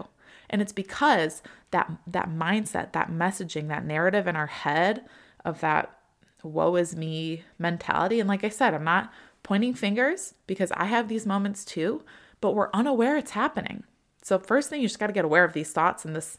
And 0.48 0.62
it's 0.62 0.72
because 0.72 1.42
that 1.72 1.90
that 2.06 2.28
mindset, 2.28 2.92
that 2.92 3.10
messaging, 3.10 3.68
that 3.68 3.84
narrative 3.84 4.26
in 4.26 4.36
our 4.36 4.46
head 4.46 5.04
of 5.44 5.60
that 5.60 5.98
woe 6.42 6.76
is 6.76 6.96
me 6.96 7.44
mentality. 7.58 8.20
And 8.20 8.28
like 8.28 8.44
I 8.44 8.48
said, 8.48 8.74
I'm 8.74 8.84
not 8.84 9.12
pointing 9.42 9.74
fingers 9.74 10.34
because 10.46 10.70
I 10.72 10.84
have 10.84 11.08
these 11.08 11.26
moments 11.26 11.64
too, 11.64 12.02
but 12.40 12.54
we're 12.54 12.70
unaware 12.72 13.16
it's 13.16 13.32
happening. 13.32 13.84
So 14.22 14.38
first 14.38 14.70
thing 14.70 14.80
you 14.80 14.88
just 14.88 14.98
got 14.98 15.08
to 15.08 15.12
get 15.12 15.24
aware 15.24 15.44
of 15.44 15.52
these 15.52 15.72
thoughts 15.72 16.04
and 16.04 16.16
this 16.16 16.38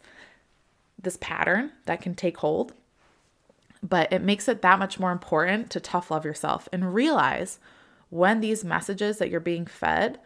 this 1.01 1.17
pattern 1.17 1.71
that 1.85 2.01
can 2.01 2.15
take 2.15 2.37
hold. 2.37 2.73
But 3.81 4.13
it 4.13 4.21
makes 4.21 4.47
it 4.47 4.61
that 4.61 4.79
much 4.79 4.99
more 4.99 5.11
important 5.11 5.69
to 5.71 5.81
tough 5.81 6.09
love 6.09 6.23
yourself 6.23 6.69
and 6.71 6.95
realize 6.95 7.59
when 8.09 8.39
these 8.39 8.63
messages 8.63 9.17
that 9.17 9.29
you're 9.29 9.41
being 9.41 9.65
fed 9.65 10.19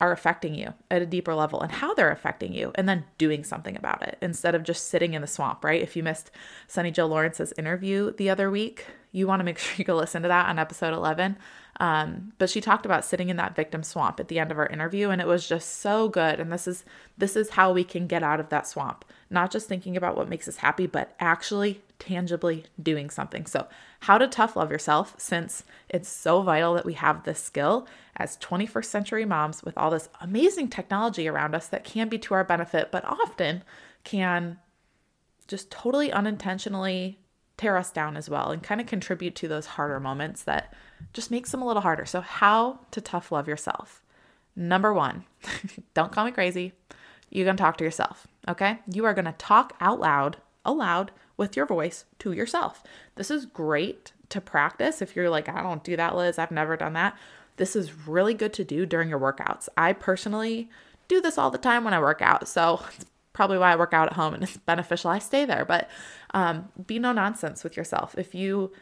are 0.00 0.12
affecting 0.12 0.54
you 0.54 0.74
at 0.90 1.02
a 1.02 1.06
deeper 1.06 1.34
level 1.34 1.60
and 1.60 1.72
how 1.72 1.94
they're 1.94 2.10
affecting 2.10 2.52
you, 2.52 2.72
and 2.74 2.88
then 2.88 3.04
doing 3.16 3.42
something 3.42 3.76
about 3.76 4.02
it 4.02 4.18
instead 4.20 4.54
of 4.54 4.62
just 4.62 4.88
sitting 4.88 5.14
in 5.14 5.22
the 5.22 5.26
swamp, 5.26 5.64
right? 5.64 5.82
If 5.82 5.96
you 5.96 6.02
missed 6.02 6.30
Sunny 6.66 6.90
Jill 6.90 7.08
Lawrence's 7.08 7.52
interview 7.56 8.12
the 8.12 8.28
other 8.28 8.50
week, 8.50 8.86
you 9.14 9.28
want 9.28 9.40
to 9.40 9.44
make 9.44 9.58
sure 9.58 9.76
you 9.78 9.84
go 9.84 9.96
listen 9.96 10.22
to 10.22 10.28
that 10.28 10.48
on 10.48 10.58
episode 10.58 10.92
11. 10.92 11.36
Um, 11.80 12.32
but 12.38 12.50
she 12.50 12.60
talked 12.60 12.86
about 12.86 13.04
sitting 13.04 13.30
in 13.30 13.36
that 13.36 13.56
victim 13.56 13.82
swamp 13.82 14.20
at 14.20 14.28
the 14.28 14.38
end 14.38 14.52
of 14.52 14.58
our 14.58 14.66
interview, 14.66 15.10
and 15.10 15.20
it 15.20 15.26
was 15.26 15.48
just 15.48 15.80
so 15.80 16.08
good. 16.08 16.38
And 16.38 16.52
this 16.52 16.68
is 16.68 16.84
this 17.16 17.34
is 17.34 17.50
how 17.50 17.72
we 17.72 17.82
can 17.82 18.06
get 18.06 18.22
out 18.22 18.38
of 18.38 18.48
that 18.50 18.66
swamp, 18.66 19.04
not 19.30 19.50
just 19.50 19.68
thinking 19.68 19.96
about 19.96 20.16
what 20.16 20.28
makes 20.28 20.46
us 20.46 20.58
happy, 20.58 20.86
but 20.86 21.14
actually 21.18 21.80
tangibly 21.98 22.64
doing 22.80 23.10
something. 23.10 23.46
So, 23.46 23.66
how 24.00 24.18
to 24.18 24.28
tough 24.28 24.54
love 24.54 24.70
yourself, 24.70 25.14
since 25.18 25.64
it's 25.88 26.08
so 26.08 26.42
vital 26.42 26.74
that 26.74 26.86
we 26.86 26.94
have 26.94 27.24
this 27.24 27.40
skill 27.40 27.88
as 28.16 28.36
21st 28.36 28.84
century 28.84 29.24
moms 29.24 29.64
with 29.64 29.76
all 29.76 29.90
this 29.90 30.08
amazing 30.20 30.68
technology 30.68 31.26
around 31.26 31.56
us 31.56 31.66
that 31.68 31.82
can 31.82 32.08
be 32.08 32.18
to 32.18 32.34
our 32.34 32.44
benefit, 32.44 32.92
but 32.92 33.04
often 33.04 33.64
can 34.04 34.58
just 35.48 35.72
totally 35.72 36.12
unintentionally 36.12 37.18
tear 37.56 37.76
us 37.76 37.90
down 37.90 38.16
as 38.16 38.28
well 38.28 38.50
and 38.50 38.62
kind 38.62 38.80
of 38.80 38.86
contribute 38.86 39.34
to 39.36 39.48
those 39.48 39.66
harder 39.66 40.00
moments 40.00 40.42
that 40.42 40.74
just 41.12 41.30
makes 41.30 41.50
them 41.50 41.62
a 41.62 41.66
little 41.66 41.82
harder. 41.82 42.04
So, 42.04 42.20
how 42.20 42.80
to 42.90 43.00
tough 43.00 43.30
love 43.30 43.48
yourself? 43.48 44.02
Number 44.56 44.92
one, 44.92 45.24
don't 45.94 46.12
call 46.12 46.24
me 46.24 46.30
crazy. 46.30 46.72
You're 47.30 47.44
going 47.44 47.56
to 47.56 47.62
talk 47.62 47.76
to 47.78 47.84
yourself, 47.84 48.26
okay? 48.48 48.78
You 48.86 49.04
are 49.04 49.14
going 49.14 49.24
to 49.24 49.32
talk 49.32 49.74
out 49.80 49.98
loud, 49.98 50.36
aloud 50.64 51.10
with 51.36 51.56
your 51.56 51.66
voice 51.66 52.04
to 52.20 52.32
yourself. 52.32 52.82
This 53.16 53.30
is 53.30 53.46
great 53.46 54.12
to 54.28 54.40
practice 54.40 55.02
if 55.02 55.16
you're 55.16 55.30
like, 55.30 55.48
I 55.48 55.62
don't 55.62 55.82
do 55.82 55.96
that, 55.96 56.14
Liz. 56.14 56.38
I've 56.38 56.52
never 56.52 56.76
done 56.76 56.92
that. 56.92 57.16
This 57.56 57.74
is 57.74 58.06
really 58.06 58.34
good 58.34 58.52
to 58.54 58.64
do 58.64 58.86
during 58.86 59.08
your 59.08 59.18
workouts. 59.18 59.68
I 59.76 59.92
personally 59.92 60.70
do 61.08 61.20
this 61.20 61.38
all 61.38 61.50
the 61.50 61.58
time 61.58 61.84
when 61.84 61.94
I 61.94 62.00
work 62.00 62.22
out. 62.22 62.46
So, 62.48 62.82
it's 62.96 63.06
probably 63.34 63.58
why 63.58 63.72
I 63.72 63.76
work 63.76 63.92
out 63.92 64.08
at 64.08 64.14
home 64.14 64.32
and 64.32 64.42
it's 64.42 64.56
beneficial 64.56 65.10
I 65.10 65.18
stay 65.18 65.44
there. 65.44 65.66
But 65.66 65.90
um, 66.32 66.68
be 66.86 66.98
no 66.98 67.12
nonsense 67.12 67.62
with 67.62 67.76
yourself. 67.76 68.14
If 68.16 68.34
you 68.34 68.72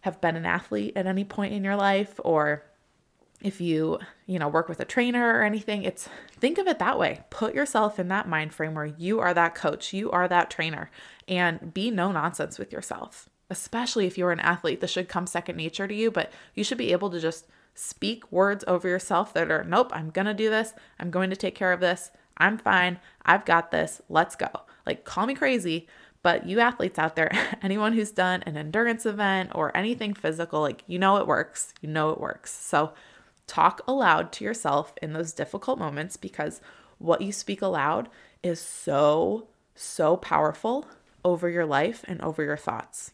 have 0.00 0.20
been 0.22 0.36
an 0.36 0.46
athlete 0.46 0.94
at 0.96 1.06
any 1.06 1.24
point 1.24 1.52
in 1.52 1.62
your 1.62 1.76
life 1.76 2.18
or 2.24 2.64
if 3.42 3.60
you, 3.60 3.98
you 4.26 4.38
know, 4.38 4.48
work 4.48 4.68
with 4.68 4.80
a 4.80 4.84
trainer 4.84 5.38
or 5.38 5.42
anything, 5.42 5.82
it's 5.82 6.08
think 6.32 6.56
of 6.56 6.66
it 6.66 6.78
that 6.78 6.98
way. 6.98 7.20
Put 7.28 7.54
yourself 7.54 7.98
in 7.98 8.08
that 8.08 8.28
mind 8.28 8.54
frame 8.54 8.74
where 8.74 8.86
you 8.86 9.20
are 9.20 9.34
that 9.34 9.54
coach, 9.54 9.92
you 9.92 10.10
are 10.10 10.26
that 10.28 10.50
trainer, 10.50 10.90
and 11.28 11.74
be 11.74 11.90
no 11.90 12.10
nonsense 12.12 12.58
with 12.58 12.72
yourself. 12.72 13.28
Especially 13.50 14.06
if 14.06 14.16
you're 14.16 14.32
an 14.32 14.40
athlete, 14.40 14.80
this 14.80 14.90
should 14.90 15.08
come 15.08 15.26
second 15.26 15.56
nature 15.56 15.86
to 15.86 15.94
you, 15.94 16.10
but 16.10 16.32
you 16.54 16.64
should 16.64 16.78
be 16.78 16.92
able 16.92 17.10
to 17.10 17.20
just 17.20 17.46
speak 17.74 18.30
words 18.32 18.64
over 18.66 18.88
yourself 18.88 19.34
that 19.34 19.50
are, 19.50 19.62
nope, 19.62 19.90
I'm 19.94 20.10
to 20.10 20.34
do 20.34 20.48
this. 20.48 20.72
I'm 20.98 21.10
going 21.10 21.30
to 21.30 21.36
take 21.36 21.54
care 21.54 21.72
of 21.72 21.80
this. 21.80 22.10
I'm 22.36 22.58
fine. 22.58 22.98
I've 23.24 23.44
got 23.44 23.70
this. 23.70 24.00
Let's 24.08 24.36
go. 24.36 24.48
Like, 24.86 25.04
call 25.04 25.26
me 25.26 25.34
crazy. 25.34 25.88
But 26.22 26.46
you 26.46 26.58
athletes 26.58 26.98
out 26.98 27.14
there, 27.14 27.30
anyone 27.62 27.92
who's 27.92 28.10
done 28.10 28.42
an 28.46 28.56
endurance 28.56 29.06
event 29.06 29.52
or 29.54 29.76
anything 29.76 30.12
physical, 30.12 30.60
like, 30.60 30.82
you 30.86 30.98
know 30.98 31.18
it 31.18 31.26
works. 31.26 31.72
You 31.80 31.88
know 31.88 32.10
it 32.10 32.20
works. 32.20 32.52
So, 32.52 32.92
talk 33.46 33.80
aloud 33.86 34.32
to 34.32 34.44
yourself 34.44 34.92
in 35.00 35.12
those 35.12 35.32
difficult 35.32 35.78
moments 35.78 36.16
because 36.16 36.60
what 36.98 37.20
you 37.20 37.30
speak 37.30 37.62
aloud 37.62 38.08
is 38.42 38.60
so, 38.60 39.46
so 39.76 40.16
powerful 40.16 40.86
over 41.24 41.48
your 41.48 41.64
life 41.64 42.04
and 42.08 42.20
over 42.22 42.42
your 42.42 42.56
thoughts. 42.56 43.12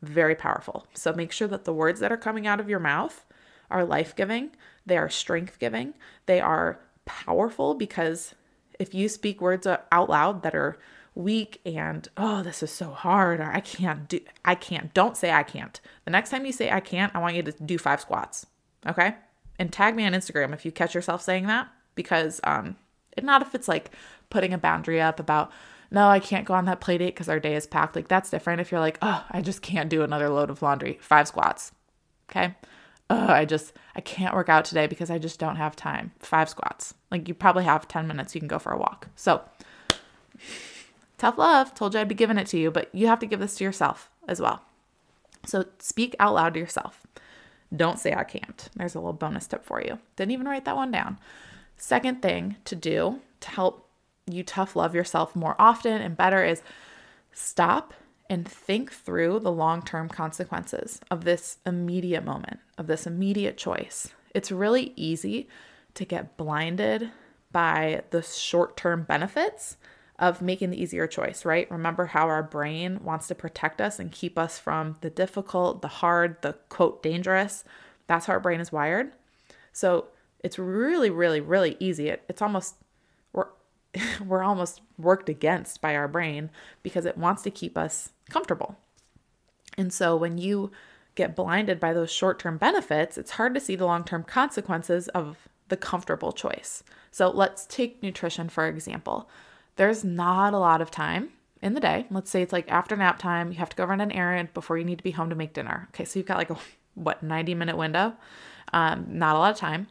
Very 0.00 0.34
powerful. 0.34 0.86
So, 0.94 1.12
make 1.12 1.32
sure 1.32 1.48
that 1.48 1.64
the 1.64 1.74
words 1.74 2.00
that 2.00 2.12
are 2.12 2.16
coming 2.16 2.46
out 2.46 2.60
of 2.60 2.68
your 2.70 2.80
mouth 2.80 3.26
are 3.70 3.84
life 3.84 4.16
giving, 4.16 4.50
they 4.86 4.96
are 4.96 5.08
strength 5.08 5.58
giving, 5.58 5.94
they 6.26 6.40
are 6.40 6.80
powerful 7.04 7.74
because 7.74 8.34
if 8.78 8.94
you 8.94 9.08
speak 9.08 9.40
words 9.40 9.66
out 9.66 10.10
loud 10.10 10.42
that 10.42 10.54
are 10.54 10.78
weak 11.14 11.60
and 11.66 12.08
oh 12.16 12.42
this 12.42 12.62
is 12.62 12.70
so 12.70 12.90
hard 12.90 13.38
or 13.38 13.52
I 13.52 13.60
can't 13.60 14.08
do 14.08 14.20
I 14.44 14.54
can't 14.54 14.94
don't 14.94 15.16
say 15.16 15.30
I 15.30 15.42
can't. 15.42 15.80
The 16.04 16.10
next 16.10 16.30
time 16.30 16.46
you 16.46 16.52
say 16.52 16.70
I 16.70 16.80
can't, 16.80 17.14
I 17.14 17.18
want 17.18 17.36
you 17.36 17.42
to 17.42 17.52
do 17.52 17.78
5 17.78 18.00
squats. 18.00 18.46
Okay? 18.86 19.14
And 19.58 19.72
tag 19.72 19.94
me 19.94 20.06
on 20.06 20.12
Instagram 20.12 20.52
if 20.52 20.64
you 20.64 20.72
catch 20.72 20.94
yourself 20.94 21.22
saying 21.22 21.46
that 21.46 21.68
because 21.94 22.40
um 22.44 22.76
not 23.22 23.42
if 23.42 23.54
it's 23.54 23.68
like 23.68 23.90
putting 24.30 24.54
a 24.54 24.58
boundary 24.58 25.00
up 25.00 25.20
about 25.20 25.52
no, 25.90 26.08
I 26.08 26.20
can't 26.20 26.46
go 26.46 26.54
on 26.54 26.64
that 26.64 26.80
play 26.80 26.96
date 26.96 27.14
because 27.14 27.28
our 27.28 27.38
day 27.38 27.54
is 27.54 27.66
packed. 27.66 27.94
Like 27.94 28.08
that's 28.08 28.30
different 28.30 28.62
if 28.62 28.72
you're 28.72 28.80
like, 28.80 28.96
oh, 29.02 29.26
I 29.30 29.42
just 29.42 29.60
can't 29.60 29.90
do 29.90 30.02
another 30.02 30.30
load 30.30 30.48
of 30.48 30.62
laundry. 30.62 30.98
Five 31.02 31.28
squats. 31.28 31.72
Okay 32.30 32.54
oh, 33.12 33.32
I 33.32 33.44
just, 33.44 33.72
I 33.94 34.00
can't 34.00 34.34
work 34.34 34.48
out 34.48 34.64
today 34.64 34.86
because 34.86 35.10
I 35.10 35.18
just 35.18 35.38
don't 35.38 35.56
have 35.56 35.76
time. 35.76 36.12
Five 36.18 36.48
squats. 36.48 36.94
Like 37.10 37.28
you 37.28 37.34
probably 37.34 37.64
have 37.64 37.86
10 37.86 38.06
minutes, 38.06 38.34
you 38.34 38.40
can 38.40 38.48
go 38.48 38.58
for 38.58 38.72
a 38.72 38.78
walk. 38.78 39.08
So, 39.16 39.42
tough 41.18 41.36
love. 41.36 41.74
Told 41.74 41.94
you 41.94 42.00
I'd 42.00 42.08
be 42.08 42.14
giving 42.14 42.38
it 42.38 42.46
to 42.48 42.58
you, 42.58 42.70
but 42.70 42.88
you 42.94 43.06
have 43.06 43.20
to 43.20 43.26
give 43.26 43.40
this 43.40 43.56
to 43.56 43.64
yourself 43.64 44.10
as 44.26 44.40
well. 44.40 44.62
So, 45.44 45.66
speak 45.78 46.16
out 46.18 46.34
loud 46.34 46.54
to 46.54 46.60
yourself. 46.60 47.06
Don't 47.74 47.98
say 47.98 48.14
I 48.14 48.24
can't. 48.24 48.68
There's 48.76 48.94
a 48.94 48.98
little 48.98 49.12
bonus 49.12 49.46
tip 49.46 49.64
for 49.64 49.82
you. 49.82 49.98
Didn't 50.16 50.32
even 50.32 50.48
write 50.48 50.64
that 50.64 50.76
one 50.76 50.90
down. 50.90 51.18
Second 51.76 52.22
thing 52.22 52.56
to 52.64 52.76
do 52.76 53.20
to 53.40 53.50
help 53.50 53.88
you 54.26 54.42
tough 54.42 54.76
love 54.76 54.94
yourself 54.94 55.34
more 55.34 55.56
often 55.58 56.00
and 56.00 56.16
better 56.16 56.44
is 56.44 56.62
stop 57.32 57.92
and 58.32 58.48
think 58.48 58.90
through 58.90 59.38
the 59.40 59.52
long 59.52 59.82
term 59.82 60.08
consequences 60.08 61.00
of 61.10 61.24
this 61.24 61.58
immediate 61.66 62.24
moment, 62.24 62.60
of 62.78 62.86
this 62.86 63.06
immediate 63.06 63.58
choice. 63.58 64.08
It's 64.34 64.50
really 64.50 64.94
easy 64.96 65.50
to 65.92 66.06
get 66.06 66.38
blinded 66.38 67.10
by 67.52 68.04
the 68.08 68.22
short 68.22 68.74
term 68.74 69.02
benefits 69.02 69.76
of 70.18 70.40
making 70.40 70.70
the 70.70 70.82
easier 70.82 71.06
choice, 71.06 71.44
right? 71.44 71.70
Remember 71.70 72.06
how 72.06 72.26
our 72.28 72.42
brain 72.42 73.00
wants 73.04 73.28
to 73.28 73.34
protect 73.34 73.82
us 73.82 73.98
and 73.98 74.10
keep 74.10 74.38
us 74.38 74.58
from 74.58 74.96
the 75.02 75.10
difficult, 75.10 75.82
the 75.82 75.88
hard, 75.88 76.40
the 76.40 76.54
quote 76.70 77.02
dangerous. 77.02 77.64
That's 78.06 78.24
how 78.24 78.32
our 78.32 78.40
brain 78.40 78.60
is 78.60 78.72
wired. 78.72 79.12
So 79.74 80.06
It's 80.42 80.58
really, 80.58 81.10
really, 81.10 81.40
really 81.40 81.76
easy. 81.80 82.08
It, 82.08 82.22
it's 82.28 82.42
almost 82.42 82.76
we're 84.26 84.42
almost 84.42 84.80
worked 84.98 85.28
against 85.28 85.80
by 85.80 85.94
our 85.94 86.08
brain 86.08 86.50
because 86.82 87.06
it 87.06 87.18
wants 87.18 87.42
to 87.42 87.50
keep 87.50 87.76
us 87.76 88.10
comfortable. 88.30 88.76
And 89.76 89.92
so 89.92 90.16
when 90.16 90.38
you 90.38 90.70
get 91.14 91.36
blinded 91.36 91.78
by 91.78 91.92
those 91.92 92.10
short-term 92.10 92.58
benefits, 92.58 93.18
it's 93.18 93.32
hard 93.32 93.54
to 93.54 93.60
see 93.60 93.76
the 93.76 93.86
long-term 93.86 94.24
consequences 94.24 95.08
of 95.08 95.48
the 95.68 95.76
comfortable 95.76 96.32
choice. 96.32 96.82
So 97.10 97.30
let's 97.30 97.66
take 97.66 98.02
nutrition 98.02 98.48
for 98.48 98.66
example. 98.66 99.28
There's 99.76 100.04
not 100.04 100.54
a 100.54 100.58
lot 100.58 100.80
of 100.80 100.90
time 100.90 101.30
in 101.62 101.74
the 101.74 101.80
day. 101.80 102.06
Let's 102.10 102.30
say 102.30 102.42
it's 102.42 102.52
like 102.52 102.70
after 102.70 102.96
nap 102.96 103.18
time, 103.18 103.52
you 103.52 103.58
have 103.58 103.70
to 103.70 103.76
go 103.76 103.84
run 103.84 104.00
an 104.00 104.12
errand 104.12 104.52
before 104.52 104.76
you 104.76 104.84
need 104.84 104.98
to 104.98 105.04
be 105.04 105.12
home 105.12 105.30
to 105.30 105.36
make 105.36 105.54
dinner. 105.54 105.88
Okay, 105.90 106.04
so 106.04 106.18
you've 106.18 106.26
got 106.26 106.38
like 106.38 106.50
a 106.50 106.56
what 106.94 107.22
90 107.22 107.54
minute 107.54 107.76
window. 107.76 108.14
Um, 108.72 109.06
not 109.08 109.36
a 109.36 109.38
lot 109.38 109.52
of 109.52 109.58
time. 109.58 109.88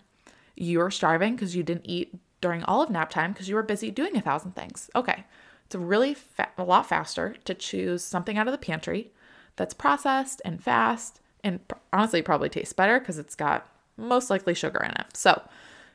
You're 0.55 0.91
starving 0.91 1.35
because 1.35 1.55
you 1.55 1.63
didn't 1.63 1.85
eat 1.85 2.13
during 2.41 2.63
all 2.63 2.81
of 2.81 2.89
nap 2.89 3.09
time 3.09 3.31
because 3.31 3.47
you 3.47 3.55
were 3.55 3.63
busy 3.63 3.91
doing 3.91 4.17
a 4.17 4.21
thousand 4.21 4.55
things. 4.55 4.89
Okay, 4.95 5.25
it's 5.65 5.75
really 5.75 6.13
fa- 6.13 6.49
a 6.57 6.63
lot 6.63 6.87
faster 6.87 7.35
to 7.45 7.53
choose 7.53 8.03
something 8.03 8.37
out 8.37 8.47
of 8.47 8.51
the 8.51 8.57
pantry 8.57 9.11
that's 9.55 9.73
processed 9.73 10.41
and 10.43 10.63
fast 10.63 11.21
and 11.43 11.59
honestly 11.93 12.21
probably 12.21 12.49
tastes 12.49 12.73
better 12.73 12.99
because 12.99 13.17
it's 13.17 13.35
got 13.35 13.67
most 13.97 14.29
likely 14.29 14.53
sugar 14.53 14.79
in 14.83 14.91
it. 14.91 15.15
So, 15.15 15.41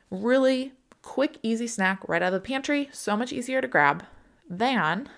really 0.09 0.73
quick, 1.01 1.37
easy 1.43 1.67
snack 1.67 2.07
right 2.07 2.21
out 2.21 2.33
of 2.33 2.41
the 2.41 2.47
pantry, 2.47 2.89
so 2.91 3.15
much 3.15 3.31
easier 3.31 3.61
to 3.61 3.67
grab 3.67 4.03
than 4.49 5.09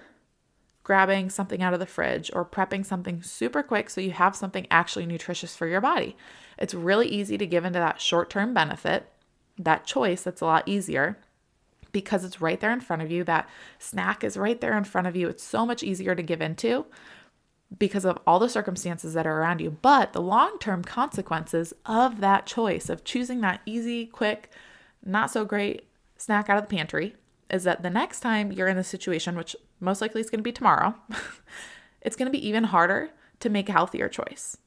grabbing 0.84 1.30
something 1.30 1.62
out 1.62 1.74
of 1.74 1.80
the 1.80 1.86
fridge 1.86 2.32
or 2.34 2.44
prepping 2.44 2.84
something 2.84 3.22
super 3.22 3.62
quick 3.62 3.92
so 3.92 4.02
you 4.02 4.12
have 4.12 4.36
something 4.36 4.66
actually 4.72 5.06
nutritious 5.06 5.56
for 5.56 5.68
your 5.68 5.82
body. 5.82 6.18
It's 6.58 6.74
really 6.74 7.08
easy 7.08 7.38
to 7.38 7.46
give 7.46 7.64
into 7.64 7.78
that 7.78 8.02
short 8.02 8.30
term 8.30 8.54
benefit, 8.54 9.08
that 9.60 9.86
choice 9.86 10.24
that's 10.24 10.42
a 10.42 10.46
lot 10.46 10.68
easier 10.68 11.18
because 11.92 12.24
it's 12.24 12.42
right 12.42 12.60
there 12.60 12.72
in 12.72 12.82
front 12.82 13.02
of 13.02 13.12
you. 13.12 13.24
That 13.24 13.48
snack 13.78 14.24
is 14.24 14.38
right 14.38 14.60
there 14.60 14.78
in 14.78 14.84
front 14.84 15.08
of 15.08 15.16
you. 15.16 15.28
It's 15.28 15.44
so 15.44 15.66
much 15.66 15.84
easier 15.84 16.16
to 16.16 16.24
give 16.24 16.42
into 16.42 16.86
because 17.78 18.06
of 18.06 18.18
all 18.26 18.40
the 18.40 18.50
circumstances 18.50 19.14
that 19.14 19.28
are 19.28 19.42
around 19.42 19.62
you. 19.62 19.78
But 19.82 20.14
the 20.14 20.22
long 20.22 20.58
term 20.60 20.84
consequences 20.84 21.74
of 21.86 22.22
that 22.22 22.46
choice, 22.46 22.90
of 22.90 23.04
choosing 23.04 23.42
that 23.42 23.62
easy, 23.66 24.06
quick, 24.06 24.50
not 25.06 25.32
so 25.32 25.46
great 25.46 25.86
snack 26.18 26.50
out 26.50 26.58
of 26.58 26.68
the 26.68 26.76
pantry, 26.76 27.16
is 27.50 27.64
that 27.64 27.84
the 27.84 27.90
next 27.90 28.20
time 28.22 28.52
you're 28.52 28.68
in 28.68 28.78
this 28.78 28.88
situation, 28.88 29.36
which 29.36 29.56
most 29.80 30.02
likely 30.02 30.22
is 30.22 30.30
going 30.30 30.40
to 30.40 30.44
be 30.44 30.52
tomorrow, 30.52 30.96
it's 32.02 32.16
going 32.16 32.32
to 32.32 32.38
be 32.38 32.48
even 32.48 32.66
harder 32.66 33.10
to 33.40 33.50
make 33.50 33.70
a 33.70 33.74
healthier 33.74 34.10
choice. 34.10 34.58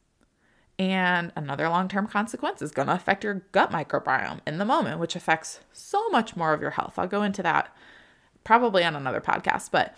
And 0.78 1.32
another 1.36 1.68
long 1.68 1.88
term 1.88 2.06
consequence 2.06 2.62
is 2.62 2.72
going 2.72 2.88
to 2.88 2.94
affect 2.94 3.24
your 3.24 3.42
gut 3.52 3.70
microbiome 3.70 4.40
in 4.46 4.58
the 4.58 4.64
moment, 4.64 4.98
which 4.98 5.14
affects 5.14 5.60
so 5.72 6.08
much 6.08 6.36
more 6.36 6.52
of 6.52 6.60
your 6.60 6.70
health. 6.70 6.94
I'll 6.98 7.06
go 7.06 7.22
into 7.22 7.42
that 7.42 7.74
probably 8.44 8.82
on 8.82 8.96
another 8.96 9.20
podcast, 9.20 9.70
but 9.70 9.94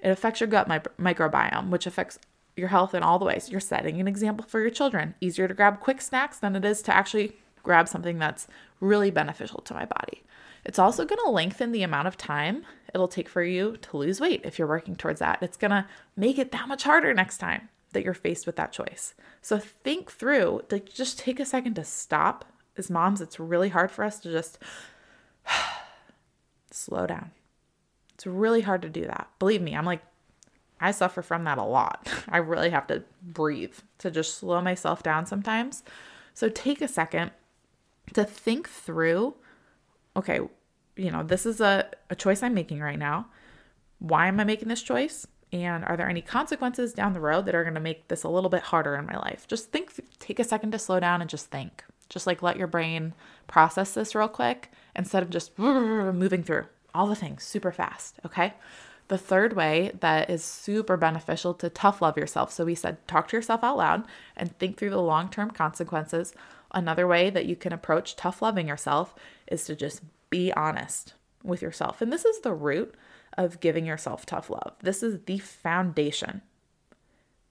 it 0.00 0.08
affects 0.10 0.40
your 0.40 0.48
gut 0.48 0.68
mi- 0.68 1.12
microbiome, 1.12 1.68
which 1.68 1.86
affects 1.86 2.18
your 2.56 2.68
health 2.68 2.94
in 2.94 3.02
all 3.02 3.18
the 3.18 3.24
ways. 3.24 3.50
You're 3.50 3.60
setting 3.60 4.00
an 4.00 4.08
example 4.08 4.44
for 4.48 4.60
your 4.60 4.70
children. 4.70 5.14
Easier 5.20 5.46
to 5.46 5.54
grab 5.54 5.80
quick 5.80 6.00
snacks 6.00 6.38
than 6.38 6.56
it 6.56 6.64
is 6.64 6.82
to 6.82 6.94
actually 6.94 7.36
grab 7.62 7.86
something 7.86 8.18
that's 8.18 8.48
really 8.80 9.10
beneficial 9.10 9.60
to 9.60 9.74
my 9.74 9.84
body. 9.84 10.24
It's 10.64 10.78
also 10.78 11.04
going 11.04 11.20
to 11.24 11.30
lengthen 11.30 11.72
the 11.72 11.82
amount 11.82 12.08
of 12.08 12.16
time 12.16 12.64
it'll 12.94 13.08
take 13.08 13.28
for 13.28 13.42
you 13.42 13.76
to 13.76 13.96
lose 13.96 14.20
weight 14.20 14.40
if 14.44 14.58
you're 14.58 14.68
working 14.68 14.96
towards 14.96 15.20
that. 15.20 15.42
It's 15.42 15.56
going 15.56 15.70
to 15.70 15.86
make 16.16 16.38
it 16.38 16.52
that 16.52 16.68
much 16.68 16.84
harder 16.84 17.14
next 17.14 17.38
time 17.38 17.68
that 17.92 18.04
you're 18.04 18.14
faced 18.14 18.46
with 18.46 18.56
that 18.56 18.72
choice. 18.72 19.14
So 19.40 19.58
think 19.58 20.10
through, 20.10 20.62
like 20.70 20.92
just 20.92 21.18
take 21.18 21.40
a 21.40 21.44
second 21.44 21.74
to 21.74 21.84
stop. 21.84 22.44
As 22.76 22.90
moms, 22.90 23.20
it's 23.20 23.40
really 23.40 23.70
hard 23.70 23.90
for 23.90 24.04
us 24.04 24.20
to 24.20 24.30
just 24.30 24.58
slow 26.70 27.06
down. 27.06 27.32
It's 28.14 28.26
really 28.26 28.60
hard 28.60 28.82
to 28.82 28.88
do 28.88 29.04
that. 29.06 29.28
Believe 29.38 29.62
me, 29.62 29.74
I'm 29.74 29.84
like, 29.84 30.02
I 30.80 30.92
suffer 30.92 31.22
from 31.22 31.44
that 31.44 31.58
a 31.58 31.64
lot. 31.64 32.08
I 32.28 32.38
really 32.38 32.70
have 32.70 32.86
to 32.88 33.02
breathe 33.22 33.74
to 33.98 34.10
just 34.10 34.36
slow 34.36 34.60
myself 34.60 35.02
down 35.02 35.26
sometimes. 35.26 35.82
So 36.34 36.48
take 36.48 36.80
a 36.80 36.88
second 36.88 37.32
to 38.14 38.24
think 38.24 38.68
through 38.68 39.34
okay, 40.18 40.40
you 40.96 41.10
know, 41.10 41.22
this 41.22 41.46
is 41.46 41.60
a, 41.60 41.88
a 42.10 42.16
choice 42.16 42.42
I'm 42.42 42.54
making 42.54 42.80
right 42.80 42.98
now. 42.98 43.28
Why 44.00 44.26
am 44.26 44.40
I 44.40 44.44
making 44.44 44.68
this 44.68 44.82
choice? 44.82 45.26
And 45.52 45.84
are 45.84 45.96
there 45.96 46.08
any 46.08 46.20
consequences 46.20 46.92
down 46.92 47.14
the 47.14 47.20
road 47.20 47.46
that 47.46 47.54
are 47.54 47.64
going 47.64 47.74
to 47.74 47.80
make 47.80 48.08
this 48.08 48.22
a 48.22 48.28
little 48.28 48.50
bit 48.50 48.62
harder 48.62 48.96
in 48.96 49.06
my 49.06 49.16
life? 49.16 49.46
Just 49.48 49.72
think, 49.72 49.92
take 50.18 50.38
a 50.38 50.44
second 50.44 50.72
to 50.72 50.78
slow 50.78 51.00
down 51.00 51.20
and 51.20 51.30
just 51.30 51.46
think. 51.46 51.84
Just 52.08 52.26
like 52.26 52.42
let 52.42 52.56
your 52.56 52.66
brain 52.66 53.14
process 53.46 53.94
this 53.94 54.14
real 54.14 54.28
quick 54.28 54.70
instead 54.94 55.22
of 55.22 55.30
just 55.30 55.58
moving 55.58 56.42
through 56.42 56.66
all 56.94 57.06
the 57.06 57.14
things 57.14 57.44
super 57.44 57.72
fast. 57.72 58.18
Okay. 58.24 58.54
The 59.08 59.18
third 59.18 59.54
way 59.54 59.92
that 60.00 60.28
is 60.28 60.44
super 60.44 60.98
beneficial 60.98 61.54
to 61.54 61.70
tough 61.70 62.02
love 62.02 62.18
yourself. 62.18 62.52
So 62.52 62.66
we 62.66 62.74
said 62.74 63.06
talk 63.08 63.28
to 63.28 63.36
yourself 63.36 63.64
out 63.64 63.78
loud 63.78 64.04
and 64.36 64.56
think 64.58 64.76
through 64.76 64.90
the 64.90 65.00
long 65.00 65.30
term 65.30 65.50
consequences. 65.50 66.34
Another 66.72 67.06
way 67.06 67.30
that 67.30 67.46
you 67.46 67.56
can 67.56 67.72
approach 67.72 68.16
tough 68.16 68.42
loving 68.42 68.68
yourself 68.68 69.14
is 69.46 69.64
to 69.64 69.74
just 69.74 70.02
be 70.28 70.52
honest 70.52 71.14
with 71.42 71.62
yourself. 71.62 72.02
And 72.02 72.12
this 72.12 72.26
is 72.26 72.40
the 72.40 72.52
root 72.52 72.94
of 73.38 73.60
giving 73.60 73.86
yourself 73.86 74.26
tough 74.26 74.50
love. 74.50 74.74
This 74.82 75.02
is 75.02 75.20
the 75.24 75.38
foundation 75.38 76.42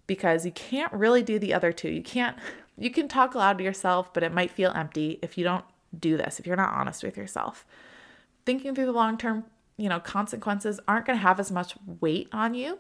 because 0.05 0.45
you 0.45 0.51
can't 0.51 0.93
really 0.93 1.23
do 1.23 1.39
the 1.39 1.53
other 1.53 1.71
two. 1.71 1.89
You 1.89 2.03
can't, 2.03 2.37
you 2.77 2.91
can 2.91 3.07
talk 3.07 3.33
loud 3.33 3.57
to 3.57 3.63
yourself, 3.63 4.13
but 4.13 4.21
it 4.21 4.31
might 4.33 4.51
feel 4.51 4.71
empty 4.75 5.17
if 5.23 5.37
you 5.37 5.43
don't 5.43 5.65
do 5.97 6.17
this, 6.17 6.39
if 6.39 6.45
you're 6.45 6.55
not 6.55 6.73
honest 6.73 7.03
with 7.03 7.17
yourself. 7.17 7.65
Thinking 8.45 8.75
through 8.75 8.85
the 8.85 8.91
long 8.91 9.17
term, 9.17 9.45
you 9.77 9.89
know, 9.89 9.99
consequences 9.99 10.79
aren't 10.87 11.07
going 11.07 11.17
to 11.17 11.23
have 11.23 11.39
as 11.39 11.51
much 11.51 11.73
weight 11.99 12.29
on 12.31 12.53
you 12.53 12.77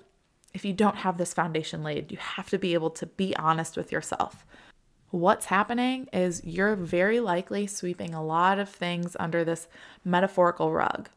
if 0.53 0.63
you 0.63 0.73
don't 0.73 0.97
have 0.97 1.17
this 1.17 1.33
foundation 1.33 1.83
laid. 1.83 2.11
You 2.11 2.17
have 2.17 2.49
to 2.51 2.59
be 2.59 2.75
able 2.75 2.91
to 2.91 3.05
be 3.07 3.35
honest 3.37 3.75
with 3.75 3.91
yourself 3.91 4.45
what's 5.11 5.45
happening 5.45 6.07
is 6.11 6.41
you're 6.43 6.75
very 6.75 7.19
likely 7.19 7.67
sweeping 7.67 8.13
a 8.13 8.23
lot 8.23 8.59
of 8.59 8.69
things 8.69 9.15
under 9.19 9.43
this 9.43 9.67
metaphorical 10.03 10.71
rug. 10.71 11.09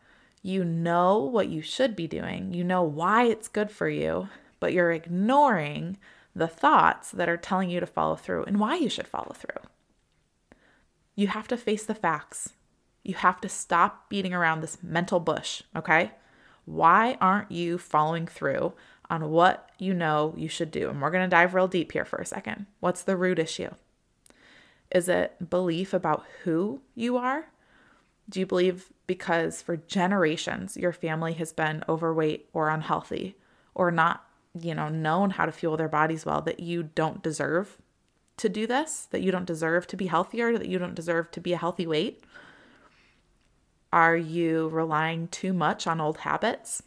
You 0.42 0.64
know 0.64 1.18
what 1.18 1.48
you 1.48 1.62
should 1.62 1.94
be 1.94 2.07
doing, 2.07 2.55
you 2.55 2.64
know 2.64 2.83
why 2.83 3.24
it's 3.24 3.48
good 3.48 3.70
for 3.70 3.88
you, 3.88 4.29
but 4.59 4.72
you're 4.72 4.92
ignoring 4.92 5.98
the 6.35 6.48
thoughts 6.48 7.11
that 7.11 7.29
are 7.29 7.37
telling 7.37 7.70
you 7.70 7.81
to 7.81 7.87
follow 7.87 8.16
through 8.16 8.44
and 8.44 8.59
why 8.59 8.76
you 8.76 8.88
should 8.88 9.09
follow 9.09 9.35
through. 9.35 9.62
You 11.14 11.29
have 11.29 11.48
to 11.48 11.57
face 11.57 11.85
the 11.85 11.94
facts. 11.94 12.55
You 13.03 13.14
have 13.14 13.40
to 13.40 13.48
stop 13.48 14.09
beating 14.09 14.33
around 14.33 14.61
this 14.61 14.79
mental 14.83 15.20
bush, 15.20 15.62
okay? 15.74 16.12
Why 16.64 17.18
aren't 17.20 17.50
you 17.50 17.79
following 17.79 18.26
through 18.26 18.74
on 19.11 19.29
what 19.31 19.68
you 19.79 19.92
know 19.92 20.33
you 20.37 20.48
should 20.48 20.70
do. 20.70 20.88
And 20.88 21.03
we're 21.03 21.11
to 21.11 21.26
dive 21.26 21.53
real 21.53 21.68
deep 21.68 21.92
here 21.92 22.05
for 22.05 22.18
a 22.18 22.24
second. 22.26 22.66
What's 22.79 23.03
the 23.03 23.16
root 23.16 23.38
issue? 23.38 23.70
Is 24.92 25.09
it 25.09 25.50
belief 25.50 25.92
about 25.92 26.24
who 26.44 26.81
you 26.94 27.16
are? 27.16 27.46
Do 28.31 28.40
you 28.40 28.47
believe 28.47 28.93
because 29.07 29.61
for 29.61 29.77
generations 29.77 30.77
your 30.77 30.93
family 30.93 31.33
has 31.35 31.53
been 31.53 31.83
overweight 31.88 32.49
or 32.53 32.69
unhealthy 32.71 33.37
or 33.75 33.90
not, 33.90 34.25
you 34.59 34.75
know, 34.75 34.88
known 34.88 35.31
how 35.31 35.47
to 35.47 35.53
fuel 35.53 35.77
their 35.77 35.88
bodies 35.88 36.25
well 36.25 36.40
that 36.43 36.61
you 36.61 36.85
don't 36.85 37.23
deserve 37.23 37.77
to 38.37 38.49
do 38.49 38.66
this, 38.66 39.09
that 39.11 39.21
you 39.21 39.33
don't 39.33 39.47
deserve 39.47 39.87
to 39.88 39.97
be 39.97 40.07
healthier, 40.07 40.57
that 40.57 40.69
you 40.69 40.79
don't 40.79 40.95
deserve 40.95 41.31
to 41.33 41.40
be 41.40 41.53
a 41.53 41.59
healthy 41.59 41.87
weight? 41.87 42.25
Are 43.93 44.16
you 44.16 44.69
relying 44.69 45.27
too 45.29 45.53
much 45.53 45.88
on 45.88 46.01
old 46.01 46.19
habits? 46.19 46.85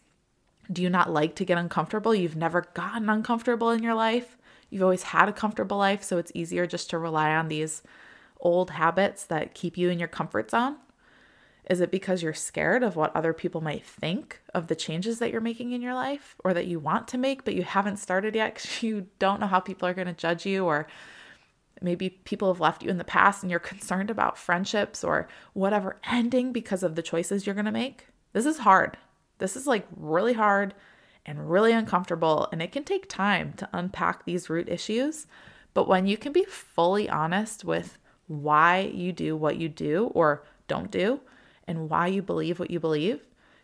Do 0.71 0.81
you 0.81 0.89
not 0.89 1.11
like 1.11 1.35
to 1.35 1.45
get 1.45 1.57
uncomfortable? 1.57 2.15
You've 2.15 2.37
never 2.37 2.65
gotten 2.73 3.09
uncomfortable 3.09 3.69
in 3.69 3.83
your 3.83 3.95
life. 3.95 4.37
You've 4.69 4.83
always 4.83 5.03
had 5.03 5.27
a 5.27 5.33
comfortable 5.33 5.77
life, 5.77 6.03
so 6.03 6.17
it's 6.17 6.31
easier 6.33 6.65
just 6.65 6.89
to 6.91 6.97
rely 6.97 7.35
on 7.35 7.49
these 7.49 7.83
old 8.39 8.71
habits 8.71 9.25
that 9.25 9.53
keep 9.53 9.77
you 9.77 9.89
in 9.89 9.99
your 9.99 10.07
comfort 10.07 10.49
zone? 10.49 10.77
Is 11.69 11.79
it 11.79 11.91
because 11.91 12.21
you're 12.21 12.33
scared 12.33 12.83
of 12.83 12.95
what 12.95 13.15
other 13.15 13.33
people 13.33 13.61
might 13.61 13.85
think 13.85 14.41
of 14.53 14.67
the 14.67 14.75
changes 14.75 15.19
that 15.19 15.31
you're 15.31 15.41
making 15.41 15.71
in 15.71 15.81
your 15.81 15.93
life 15.93 16.35
or 16.43 16.53
that 16.53 16.67
you 16.67 16.79
want 16.79 17.07
to 17.09 17.17
make, 17.17 17.45
but 17.45 17.55
you 17.55 17.63
haven't 17.63 17.97
started 17.97 18.35
yet 18.35 18.55
because 18.55 18.83
you 18.83 19.07
don't 19.19 19.39
know 19.39 19.47
how 19.47 19.59
people 19.59 19.87
are 19.87 19.93
going 19.93 20.07
to 20.07 20.13
judge 20.13 20.45
you? 20.45 20.65
Or 20.65 20.87
maybe 21.81 22.09
people 22.09 22.51
have 22.51 22.59
left 22.59 22.83
you 22.83 22.89
in 22.89 22.97
the 22.97 23.03
past 23.03 23.43
and 23.43 23.49
you're 23.49 23.59
concerned 23.59 24.09
about 24.09 24.37
friendships 24.37 25.03
or 25.03 25.27
whatever 25.53 25.97
ending 26.09 26.51
because 26.51 26.83
of 26.83 26.95
the 26.95 27.01
choices 27.01 27.45
you're 27.45 27.55
going 27.55 27.65
to 27.65 27.71
make? 27.71 28.07
This 28.33 28.45
is 28.45 28.59
hard. 28.59 28.97
This 29.37 29.55
is 29.55 29.65
like 29.65 29.87
really 29.95 30.33
hard 30.33 30.73
and 31.25 31.49
really 31.49 31.71
uncomfortable, 31.71 32.49
and 32.51 32.61
it 32.61 32.73
can 32.73 32.83
take 32.83 33.07
time 33.07 33.53
to 33.53 33.69
unpack 33.71 34.25
these 34.25 34.49
root 34.49 34.67
issues. 34.67 35.25
But 35.73 35.87
when 35.87 36.05
you 36.05 36.17
can 36.17 36.33
be 36.33 36.43
fully 36.43 37.09
honest 37.09 37.63
with 37.63 37.97
why 38.27 38.79
you 38.93 39.13
do 39.13 39.35
what 39.35 39.57
you 39.57 39.69
do 39.69 40.11
or 40.13 40.43
don't 40.67 40.91
do, 40.91 41.21
and 41.67 41.89
why 41.89 42.07
you 42.07 42.21
believe 42.21 42.59
what 42.59 42.71
you 42.71 42.79
believe, 42.79 43.21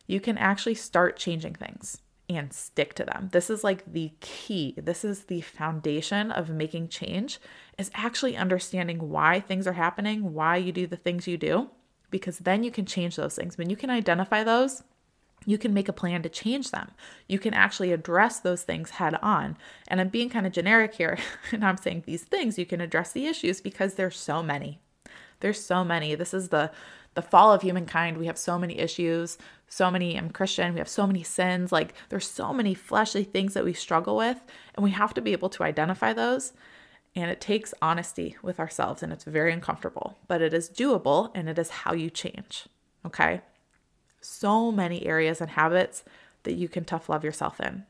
you 0.07 0.19
can 0.19 0.37
actually 0.37 0.75
start 0.75 1.17
changing 1.17 1.55
things 1.55 1.99
and 2.29 2.53
stick 2.53 2.93
to 2.93 3.03
them. 3.03 3.29
This 3.31 3.49
is 3.49 3.63
like 3.63 3.91
the 3.91 4.11
key. 4.19 4.75
This 4.77 5.03
is 5.03 5.23
the 5.23 5.41
foundation 5.41 6.31
of 6.31 6.49
making 6.49 6.89
change 6.89 7.39
is 7.77 7.89
actually 7.95 8.37
understanding 8.37 9.09
why 9.09 9.39
things 9.39 9.65
are 9.65 9.73
happening, 9.73 10.33
why 10.33 10.57
you 10.57 10.71
do 10.71 10.85
the 10.85 10.95
things 10.95 11.27
you 11.27 11.37
do, 11.37 11.69
because 12.11 12.39
then 12.39 12.63
you 12.63 12.71
can 12.71 12.85
change 12.85 13.15
those 13.15 13.35
things. 13.35 13.57
When 13.57 13.69
you 13.69 13.75
can 13.75 13.89
identify 13.89 14.43
those, 14.43 14.83
you 15.45 15.57
can 15.57 15.73
make 15.73 15.89
a 15.89 15.93
plan 15.93 16.21
to 16.21 16.29
change 16.29 16.71
them. 16.71 16.91
You 17.27 17.39
can 17.39 17.53
actually 17.53 17.91
address 17.91 18.39
those 18.39 18.63
things 18.63 18.91
head 18.91 19.15
on. 19.21 19.57
And 19.87 19.99
I'm 19.99 20.09
being 20.09 20.29
kind 20.29 20.45
of 20.45 20.53
generic 20.53 20.95
here, 20.95 21.17
and 21.51 21.65
I'm 21.65 21.77
saying 21.77 22.03
these 22.05 22.23
things, 22.23 22.59
you 22.59 22.65
can 22.65 22.81
address 22.81 23.11
the 23.11 23.25
issues 23.25 23.61
because 23.61 23.95
there's 23.95 24.17
so 24.17 24.43
many. 24.43 24.79
There's 25.39 25.63
so 25.63 25.83
many. 25.83 26.15
This 26.15 26.33
is 26.33 26.49
the 26.49 26.71
the 27.15 27.21
fall 27.21 27.53
of 27.53 27.61
humankind. 27.61 28.17
We 28.17 28.27
have 28.27 28.37
so 28.37 28.57
many 28.57 28.79
issues, 28.79 29.37
so 29.67 29.91
many 29.91 30.17
I'm 30.17 30.29
Christian, 30.29 30.73
we 30.73 30.79
have 30.79 30.89
so 30.89 31.05
many 31.07 31.23
sins. 31.23 31.71
Like 31.71 31.93
there's 32.09 32.27
so 32.27 32.53
many 32.53 32.73
fleshly 32.73 33.23
things 33.23 33.53
that 33.53 33.65
we 33.65 33.73
struggle 33.73 34.15
with, 34.15 34.41
and 34.75 34.83
we 34.83 34.91
have 34.91 35.13
to 35.15 35.21
be 35.21 35.31
able 35.31 35.49
to 35.49 35.63
identify 35.63 36.13
those. 36.13 36.53
And 37.15 37.31
it 37.31 37.41
takes 37.41 37.73
honesty 37.81 38.37
with 38.43 38.59
ourselves, 38.59 39.01
and 39.01 39.11
it's 39.11 39.23
very 39.23 39.51
uncomfortable, 39.51 40.17
but 40.27 40.41
it 40.41 40.53
is 40.53 40.69
doable 40.69 41.31
and 41.33 41.49
it 41.49 41.57
is 41.57 41.69
how 41.69 41.93
you 41.93 42.09
change. 42.09 42.67
Okay 43.05 43.41
so 44.21 44.71
many 44.71 45.05
areas 45.05 45.41
and 45.41 45.51
habits 45.51 46.03
that 46.43 46.53
you 46.53 46.67
can 46.67 46.85
tough 46.85 47.09
love 47.09 47.23
yourself 47.23 47.59
in. 47.59 47.85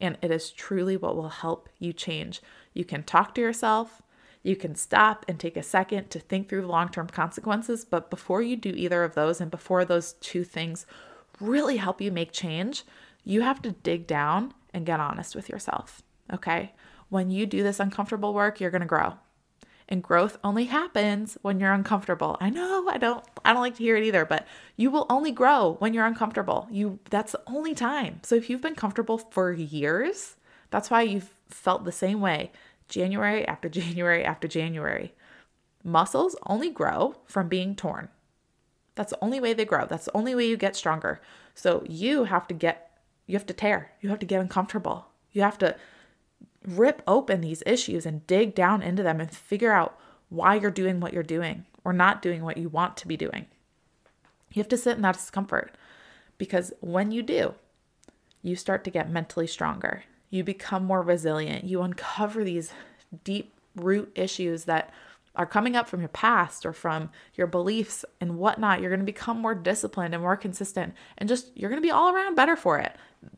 And 0.00 0.16
it 0.22 0.30
is 0.30 0.50
truly 0.50 0.96
what 0.96 1.16
will 1.16 1.28
help 1.28 1.68
you 1.78 1.92
change. 1.92 2.40
You 2.72 2.84
can 2.84 3.02
talk 3.02 3.34
to 3.34 3.40
yourself, 3.40 4.02
you 4.42 4.56
can 4.56 4.74
stop 4.74 5.24
and 5.28 5.38
take 5.38 5.56
a 5.56 5.62
second 5.62 6.10
to 6.10 6.18
think 6.18 6.48
through 6.48 6.66
long 6.66 6.88
term 6.88 7.08
consequences. 7.08 7.84
But 7.84 8.10
before 8.10 8.42
you 8.42 8.56
do 8.56 8.70
either 8.70 9.04
of 9.04 9.14
those, 9.14 9.40
and 9.40 9.50
before 9.50 9.84
those 9.84 10.14
two 10.14 10.44
things 10.44 10.86
really 11.40 11.76
help 11.76 12.00
you 12.00 12.10
make 12.10 12.32
change, 12.32 12.84
you 13.24 13.42
have 13.42 13.60
to 13.62 13.72
dig 13.72 14.06
down 14.06 14.54
and 14.72 14.86
get 14.86 15.00
honest 15.00 15.34
with 15.34 15.48
yourself. 15.48 16.02
Okay. 16.32 16.72
When 17.08 17.30
you 17.30 17.44
do 17.44 17.62
this 17.62 17.80
uncomfortable 17.80 18.32
work, 18.32 18.60
you're 18.60 18.70
to 18.70 18.84
grow 18.84 19.14
and 19.90 20.02
growth 20.02 20.38
only 20.44 20.66
happens 20.66 21.36
when 21.42 21.58
you're 21.58 21.72
uncomfortable. 21.72 22.36
I 22.40 22.48
know 22.48 22.88
I 22.88 22.98
don't 22.98 23.24
I 23.44 23.52
don't 23.52 23.60
like 23.60 23.76
to 23.76 23.82
hear 23.82 23.96
it 23.96 24.04
either, 24.04 24.24
but 24.24 24.46
you 24.76 24.90
will 24.90 25.06
only 25.10 25.32
grow 25.32 25.76
when 25.80 25.92
you're 25.92 26.06
uncomfortable. 26.06 26.68
You 26.70 27.00
that's 27.10 27.32
the 27.32 27.42
only 27.48 27.74
time. 27.74 28.20
So 28.22 28.36
if 28.36 28.48
you've 28.48 28.62
been 28.62 28.76
comfortable 28.76 29.18
for 29.18 29.52
years, 29.52 30.36
that's 30.70 30.90
why 30.90 31.02
you've 31.02 31.30
felt 31.48 31.84
the 31.84 31.92
same 31.92 32.20
way 32.20 32.52
January 32.90 33.46
after 33.48 33.68
January 33.80 34.24
after 34.24 34.46
January. 34.46 35.14
Muscles 35.82 36.36
only 36.46 36.68
grow 36.68 37.14
from 37.24 37.48
being 37.48 37.74
torn. 37.74 38.08
That's 38.94 39.12
the 39.12 39.24
only 39.24 39.40
way 39.40 39.54
they 39.54 39.64
grow. 39.64 39.86
That's 39.86 40.04
the 40.04 40.16
only 40.16 40.34
way 40.34 40.46
you 40.46 40.58
get 40.58 40.76
stronger. 40.76 41.22
So 41.54 41.82
you 41.88 42.24
have 42.24 42.46
to 42.48 42.54
get 42.54 42.86
you 43.26 43.36
have 43.38 43.46
to 43.46 43.54
tear. 43.54 43.92
You 44.00 44.10
have 44.10 44.18
to 44.18 44.26
get 44.26 44.40
uncomfortable. 44.40 45.06
You 45.30 45.42
have 45.42 45.56
to 45.58 45.76
rip 46.66 47.00
open 47.06 47.40
these 47.40 47.62
issues 47.64 48.04
and 48.04 48.26
dig 48.26 48.54
down 48.54 48.82
into 48.82 49.04
them 49.04 49.20
and 49.20 49.30
figure 49.30 49.72
out 49.72 49.96
why 50.28 50.56
you're 50.56 50.70
doing 50.70 51.00
what 51.00 51.12
you're 51.12 51.22
doing 51.22 51.64
or 51.84 51.92
not 51.92 52.22
doing 52.22 52.42
what 52.42 52.56
you 52.56 52.68
want 52.68 52.96
to 52.98 53.08
be 53.08 53.16
doing. 53.16 53.46
You 54.52 54.60
have 54.60 54.68
to 54.68 54.76
sit 54.76 54.96
in 54.96 55.02
that 55.02 55.14
discomfort 55.14 55.76
because 56.38 56.72
when 56.80 57.12
you 57.12 57.22
do, 57.22 57.54
you 58.42 58.56
start 58.56 58.84
to 58.84 58.90
get 58.90 59.10
mentally 59.10 59.46
stronger. 59.46 60.04
You 60.30 60.44
become 60.44 60.84
more 60.84 61.02
resilient. 61.02 61.64
You 61.64 61.82
uncover 61.82 62.44
these 62.44 62.72
deep 63.24 63.52
root 63.76 64.10
issues 64.14 64.64
that 64.64 64.92
are 65.36 65.46
coming 65.46 65.76
up 65.76 65.88
from 65.88 66.00
your 66.00 66.08
past 66.08 66.66
or 66.66 66.72
from 66.72 67.10
your 67.34 67.46
beliefs 67.46 68.04
and 68.20 68.38
whatnot. 68.38 68.80
You're 68.80 68.90
going 68.90 69.00
to 69.00 69.06
become 69.06 69.38
more 69.38 69.54
disciplined 69.54 70.14
and 70.14 70.22
more 70.22 70.36
consistent 70.36 70.94
and 71.18 71.28
just 71.28 71.56
you're 71.56 71.70
going 71.70 71.80
to 71.80 71.86
be 71.86 71.92
all 71.92 72.12
around 72.12 72.34
better 72.34 72.56
for 72.56 72.78
it 72.78 72.96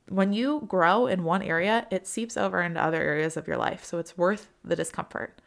when 0.09 0.33
you 0.33 0.63
grow 0.69 1.07
in 1.07 1.25
one 1.25 1.43
area, 1.43 1.87
it 1.91 2.07
seeps 2.07 2.37
over 2.37 2.63
into 2.63 2.83
other 2.83 3.03
areas 3.03 3.37
of 3.37 3.49
your 3.49 3.57
life. 3.57 3.85
So 3.85 3.99
it's 3.99 4.19
worth 4.19 4.49
the 4.65 4.77
discomfort. 4.77 5.41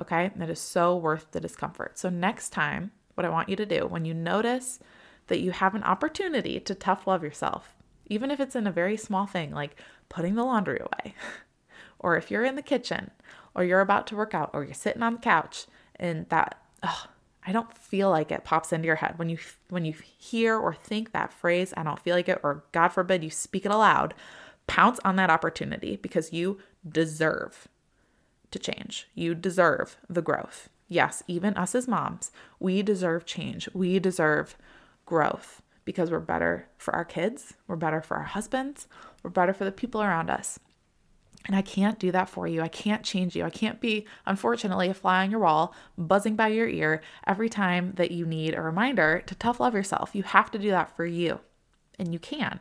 Okay. 0.00 0.30
It 0.40 0.50
is 0.50 0.60
so 0.60 0.96
worth 0.96 1.30
the 1.32 1.40
discomfort. 1.40 1.98
So 1.98 2.08
next 2.08 2.50
time, 2.50 2.92
what 3.14 3.24
I 3.24 3.30
want 3.30 3.48
you 3.48 3.56
to 3.56 3.66
do 3.66 3.86
when 3.86 4.04
you 4.04 4.14
notice 4.14 4.78
that 5.26 5.40
you 5.40 5.50
have 5.50 5.74
an 5.74 5.82
opportunity 5.82 6.60
to 6.60 6.74
tough 6.74 7.06
love 7.06 7.22
yourself, 7.22 7.74
even 8.08 8.30
if 8.30 8.40
it's 8.40 8.56
in 8.56 8.66
a 8.66 8.72
very 8.72 8.96
small 8.96 9.26
thing 9.26 9.52
like 9.52 9.80
putting 10.08 10.34
the 10.34 10.44
laundry 10.44 10.80
away, 10.80 11.14
or 11.98 12.16
if 12.16 12.30
you're 12.30 12.44
in 12.44 12.56
the 12.56 12.62
kitchen, 12.62 13.10
or 13.54 13.64
you're 13.64 13.80
about 13.80 14.06
to 14.08 14.16
work 14.16 14.34
out, 14.34 14.50
or 14.52 14.64
you're 14.64 14.74
sitting 14.74 15.02
on 15.02 15.14
the 15.14 15.20
couch 15.20 15.66
and 15.96 16.28
that, 16.28 16.60
oh, 16.82 17.06
I 17.46 17.52
don't 17.52 17.76
feel 17.76 18.10
like 18.10 18.30
it 18.30 18.44
pops 18.44 18.72
into 18.72 18.86
your 18.86 18.96
head 18.96 19.18
when 19.18 19.30
you 19.30 19.38
when 19.70 19.84
you 19.84 19.94
hear 20.18 20.56
or 20.56 20.74
think 20.74 21.12
that 21.12 21.32
phrase 21.32 21.72
I 21.76 21.82
don't 21.82 21.98
feel 21.98 22.14
like 22.14 22.28
it 22.28 22.40
or 22.42 22.64
god 22.72 22.88
forbid 22.88 23.24
you 23.24 23.30
speak 23.30 23.64
it 23.64 23.72
aloud 23.72 24.12
pounce 24.66 25.00
on 25.02 25.16
that 25.16 25.30
opportunity 25.30 25.96
because 25.96 26.32
you 26.32 26.58
deserve 26.86 27.66
to 28.50 28.58
change. 28.58 29.08
You 29.14 29.34
deserve 29.34 29.96
the 30.08 30.22
growth. 30.22 30.68
Yes, 30.88 31.22
even 31.26 31.56
us 31.56 31.74
as 31.74 31.88
moms, 31.88 32.30
we 32.60 32.82
deserve 32.82 33.26
change. 33.26 33.68
We 33.74 33.98
deserve 33.98 34.56
growth 35.04 35.62
because 35.88 36.10
we're 36.10 36.20
better 36.20 36.68
for 36.76 36.94
our 36.94 37.04
kids, 37.06 37.54
we're 37.66 37.74
better 37.74 38.02
for 38.02 38.18
our 38.18 38.24
husbands, 38.24 38.86
we're 39.22 39.30
better 39.30 39.54
for 39.54 39.64
the 39.64 39.72
people 39.72 40.02
around 40.02 40.28
us. 40.28 40.60
And 41.46 41.56
I 41.56 41.62
can't 41.62 41.98
do 41.98 42.12
that 42.12 42.28
for 42.28 42.46
you. 42.46 42.60
I 42.60 42.68
can't 42.68 43.02
change 43.02 43.34
you. 43.34 43.42
I 43.42 43.48
can't 43.48 43.80
be, 43.80 44.06
unfortunately, 44.26 44.90
a 44.90 44.92
fly 44.92 45.24
on 45.24 45.30
your 45.30 45.40
wall, 45.40 45.74
buzzing 45.96 46.36
by 46.36 46.48
your 46.48 46.68
ear 46.68 47.00
every 47.26 47.48
time 47.48 47.94
that 47.94 48.10
you 48.10 48.26
need 48.26 48.54
a 48.54 48.60
reminder 48.60 49.22
to 49.24 49.34
tough 49.34 49.60
love 49.60 49.72
yourself. 49.72 50.10
You 50.12 50.24
have 50.24 50.50
to 50.50 50.58
do 50.58 50.68
that 50.68 50.94
for 50.94 51.06
you. 51.06 51.40
And 51.98 52.12
you 52.12 52.18
can. 52.18 52.60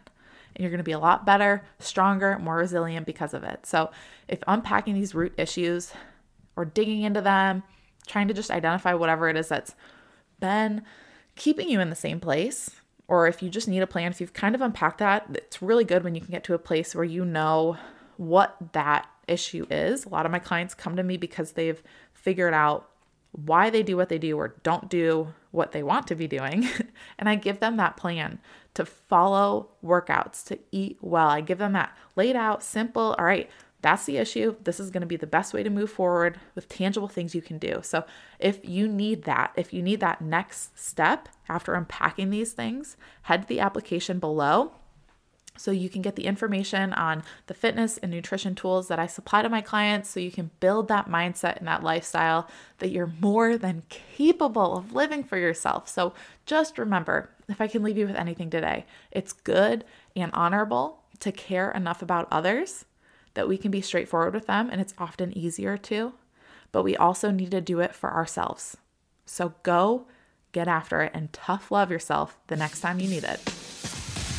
And 0.56 0.62
you're 0.62 0.70
going 0.70 0.78
to 0.78 0.86
be 0.86 0.94
a 0.94 0.98
lot 0.98 1.26
better, 1.26 1.66
stronger, 1.80 2.40
more 2.40 2.56
resilient 2.56 3.06
because 3.06 3.34
of 3.34 3.44
it. 3.44 3.66
So, 3.66 3.92
if 4.30 4.40
unpacking 4.48 4.94
these 4.94 5.14
root 5.14 5.34
issues 5.38 5.92
or 6.56 6.64
digging 6.64 7.02
into 7.02 7.20
them, 7.20 7.64
trying 8.08 8.30
to 8.30 8.34
just 8.34 8.52
identify 8.52 8.94
whatever 8.94 9.28
it 9.28 9.36
is 9.36 9.50
that's 9.50 9.76
been 10.40 10.84
keeping 11.38 11.70
you 11.70 11.80
in 11.80 11.90
the 11.90 11.96
same 11.96 12.20
place, 12.20 12.72
or 13.08 13.28
if 13.28 13.42
you 13.42 13.50
just 13.50 13.68
need 13.68 13.82
a 13.82 13.88
plan, 13.88 14.12
if 14.12 14.20
you've 14.20 14.34
kind 14.34 14.56
of 14.56 14.62
unpacked 14.62 15.00
that, 15.00 15.28
it's 15.34 15.62
really 15.62 15.86
good 15.86 16.04
when 16.04 16.16
you 16.16 16.22
can 16.22 16.32
get 16.32 16.44
to 16.46 16.54
a 16.54 16.60
place 16.60 16.94
where 16.94 17.06
you 17.06 17.24
know 17.24 17.78
what 18.18 18.56
that 18.74 19.08
issue 19.28 19.66
is. 19.70 20.06
A 20.06 20.10
lot 20.10 20.26
of 20.26 20.32
my 20.32 20.40
clients 20.40 20.74
come 20.74 20.96
to 20.96 21.04
me 21.04 21.18
because 21.18 21.54
they've 21.54 21.82
figured 22.14 22.54
out 22.54 22.90
why 23.32 23.70
they 23.70 23.84
do 23.84 23.96
what 23.96 24.10
they 24.10 24.18
do 24.18 24.38
or 24.38 24.56
don't 24.64 24.90
do 24.90 25.34
what 25.52 25.72
they 25.72 25.84
want 25.84 26.08
to 26.08 26.16
be 26.16 26.28
doing. 26.28 26.68
and 27.20 27.30
I 27.30 27.36
give 27.36 27.60
them 27.60 27.78
that 27.78 27.98
plan 27.98 28.40
to 28.74 28.86
follow 28.86 29.70
workouts, 29.84 30.46
to 30.46 30.60
eat 30.72 30.98
well. 31.02 31.30
I 31.30 31.42
give 31.42 31.58
them 31.58 31.74
that 31.74 31.96
laid 32.16 32.36
out, 32.36 32.64
simple, 32.64 33.16
all 33.18 33.26
right, 33.26 33.50
that's 33.82 34.06
the 34.06 34.18
issue. 34.18 34.56
This 34.64 34.80
is 34.80 34.90
going 34.90 35.02
to 35.02 35.08
be 35.08 35.18
the 35.18 35.28
best 35.28 35.54
way 35.54 35.62
to 35.64 35.70
move 35.70 35.92
forward 35.92 36.40
with 36.56 36.68
tangible 36.68 37.08
things 37.08 37.36
you 37.36 37.42
can 37.42 37.58
do. 37.58 37.82
So, 37.84 38.06
if 38.40 38.68
you 38.68 38.88
need 38.88 39.24
that, 39.24 39.52
if 39.56 39.72
you 39.74 39.82
need 39.82 40.00
that 40.00 40.22
next 40.22 40.78
step 40.80 41.30
after 41.48 41.76
unpacking 41.76 42.30
these 42.30 42.54
things, 42.54 42.98
head 43.24 43.44
to 43.44 43.48
the 43.48 43.60
application 43.60 44.20
below 44.20 44.72
so 45.58 45.72
you 45.72 45.90
can 45.90 46.02
get 46.02 46.16
the 46.16 46.26
information 46.26 46.94
on 46.94 47.24
the 47.48 47.54
fitness 47.54 47.98
and 47.98 48.12
nutrition 48.12 48.56
tools 48.56 48.88
that 48.88 49.00
I 49.00 49.08
supply 49.08 49.42
to 49.42 49.50
my 49.50 49.62
clients 49.62 50.10
so 50.10 50.20
you 50.20 50.32
can 50.32 50.52
build 50.60 50.88
that 50.88 51.10
mindset 51.10 51.58
and 51.58 51.68
that 51.68 51.84
lifestyle 51.84 52.48
that 52.78 52.90
you're 52.90 53.14
more 53.20 53.58
than 53.58 53.84
capable 53.90 54.78
of 54.78 54.94
living 54.94 55.24
for 55.24 55.38
yourself. 55.38 55.88
So 55.90 56.14
just 56.46 56.78
remember, 56.78 57.32
if 57.50 57.60
I 57.60 57.68
can 57.68 57.84
leave 57.84 57.98
you 57.98 58.08
with 58.08 58.16
anything 58.16 58.50
today, 58.50 58.86
it's 59.12 59.34
good 59.34 59.84
and 60.16 60.32
honorable 60.34 61.00
to 61.20 61.32
care 61.32 61.72
enough 61.72 62.02
about 62.02 62.28
others 62.32 62.86
that 63.38 63.48
we 63.48 63.58
can 63.58 63.70
be 63.70 63.82
straightforward 63.82 64.34
with 64.34 64.48
them 64.48 64.68
and 64.72 64.82
it's 64.82 64.96
often 64.98 65.38
easier 65.38 65.78
to, 65.78 66.12
but 66.72 66.84
we 66.84 66.98
also 66.98 67.30
need 67.30 67.52
to 67.52 67.62
do 67.62 67.80
it 67.80 67.94
for 67.94 68.12
ourselves. 68.12 68.76
So 69.26 69.54
go 69.62 70.08
get 70.52 70.68
after 70.68 71.02
it 71.02 71.12
and 71.14 71.32
tough 71.32 71.72
love 71.72 71.92
yourself 71.92 72.38
the 72.48 72.56
next 72.56 72.82
time 72.82 73.00
you 73.00 73.08
need 73.08 73.24
it. 73.24 73.40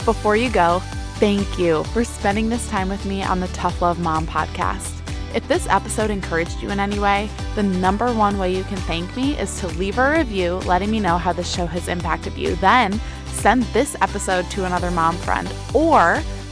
Before 0.05 0.37
you 0.37 0.51
go, 0.51 0.83
Thank 1.19 1.59
you 1.59 1.83
for 1.87 2.05
spending 2.05 2.49
this 2.49 2.69
time 2.69 2.89
with 2.89 3.05
me 3.05 3.25
on 3.25 3.41
the 3.41 3.49
Tough 3.49 3.83
Love 3.83 3.99
Mom 3.99 4.25
podcast. 4.25 4.95
If 5.35 5.49
this 5.49 5.67
episode 5.67 6.13
encouraged 6.13 6.63
you 6.63 6.71
in 6.71 6.79
any 6.79 7.01
way, 7.01 7.29
the 7.57 7.65
number 7.65 8.13
one 8.13 8.39
way 8.39 8.55
you 8.55 8.63
can 8.63 8.77
thank 8.77 9.17
me 9.17 9.37
is 9.37 9.59
to 9.59 9.67
leave 9.67 9.99
a 9.99 10.13
review 10.13 10.59
letting 10.59 10.93
me 10.93 11.01
know 11.01 11.19
how 11.19 11.33
the 11.33 11.43
show 11.43 11.67
has 11.67 11.89
impacted 11.89 12.39
you. 12.39 12.55
Then 12.57 13.01
send 13.27 13.65
this 13.73 13.97
episode 14.01 14.49
to 14.53 14.65
another 14.65 14.93
mom 14.93 15.17
friend 15.17 15.53
or 15.75 16.23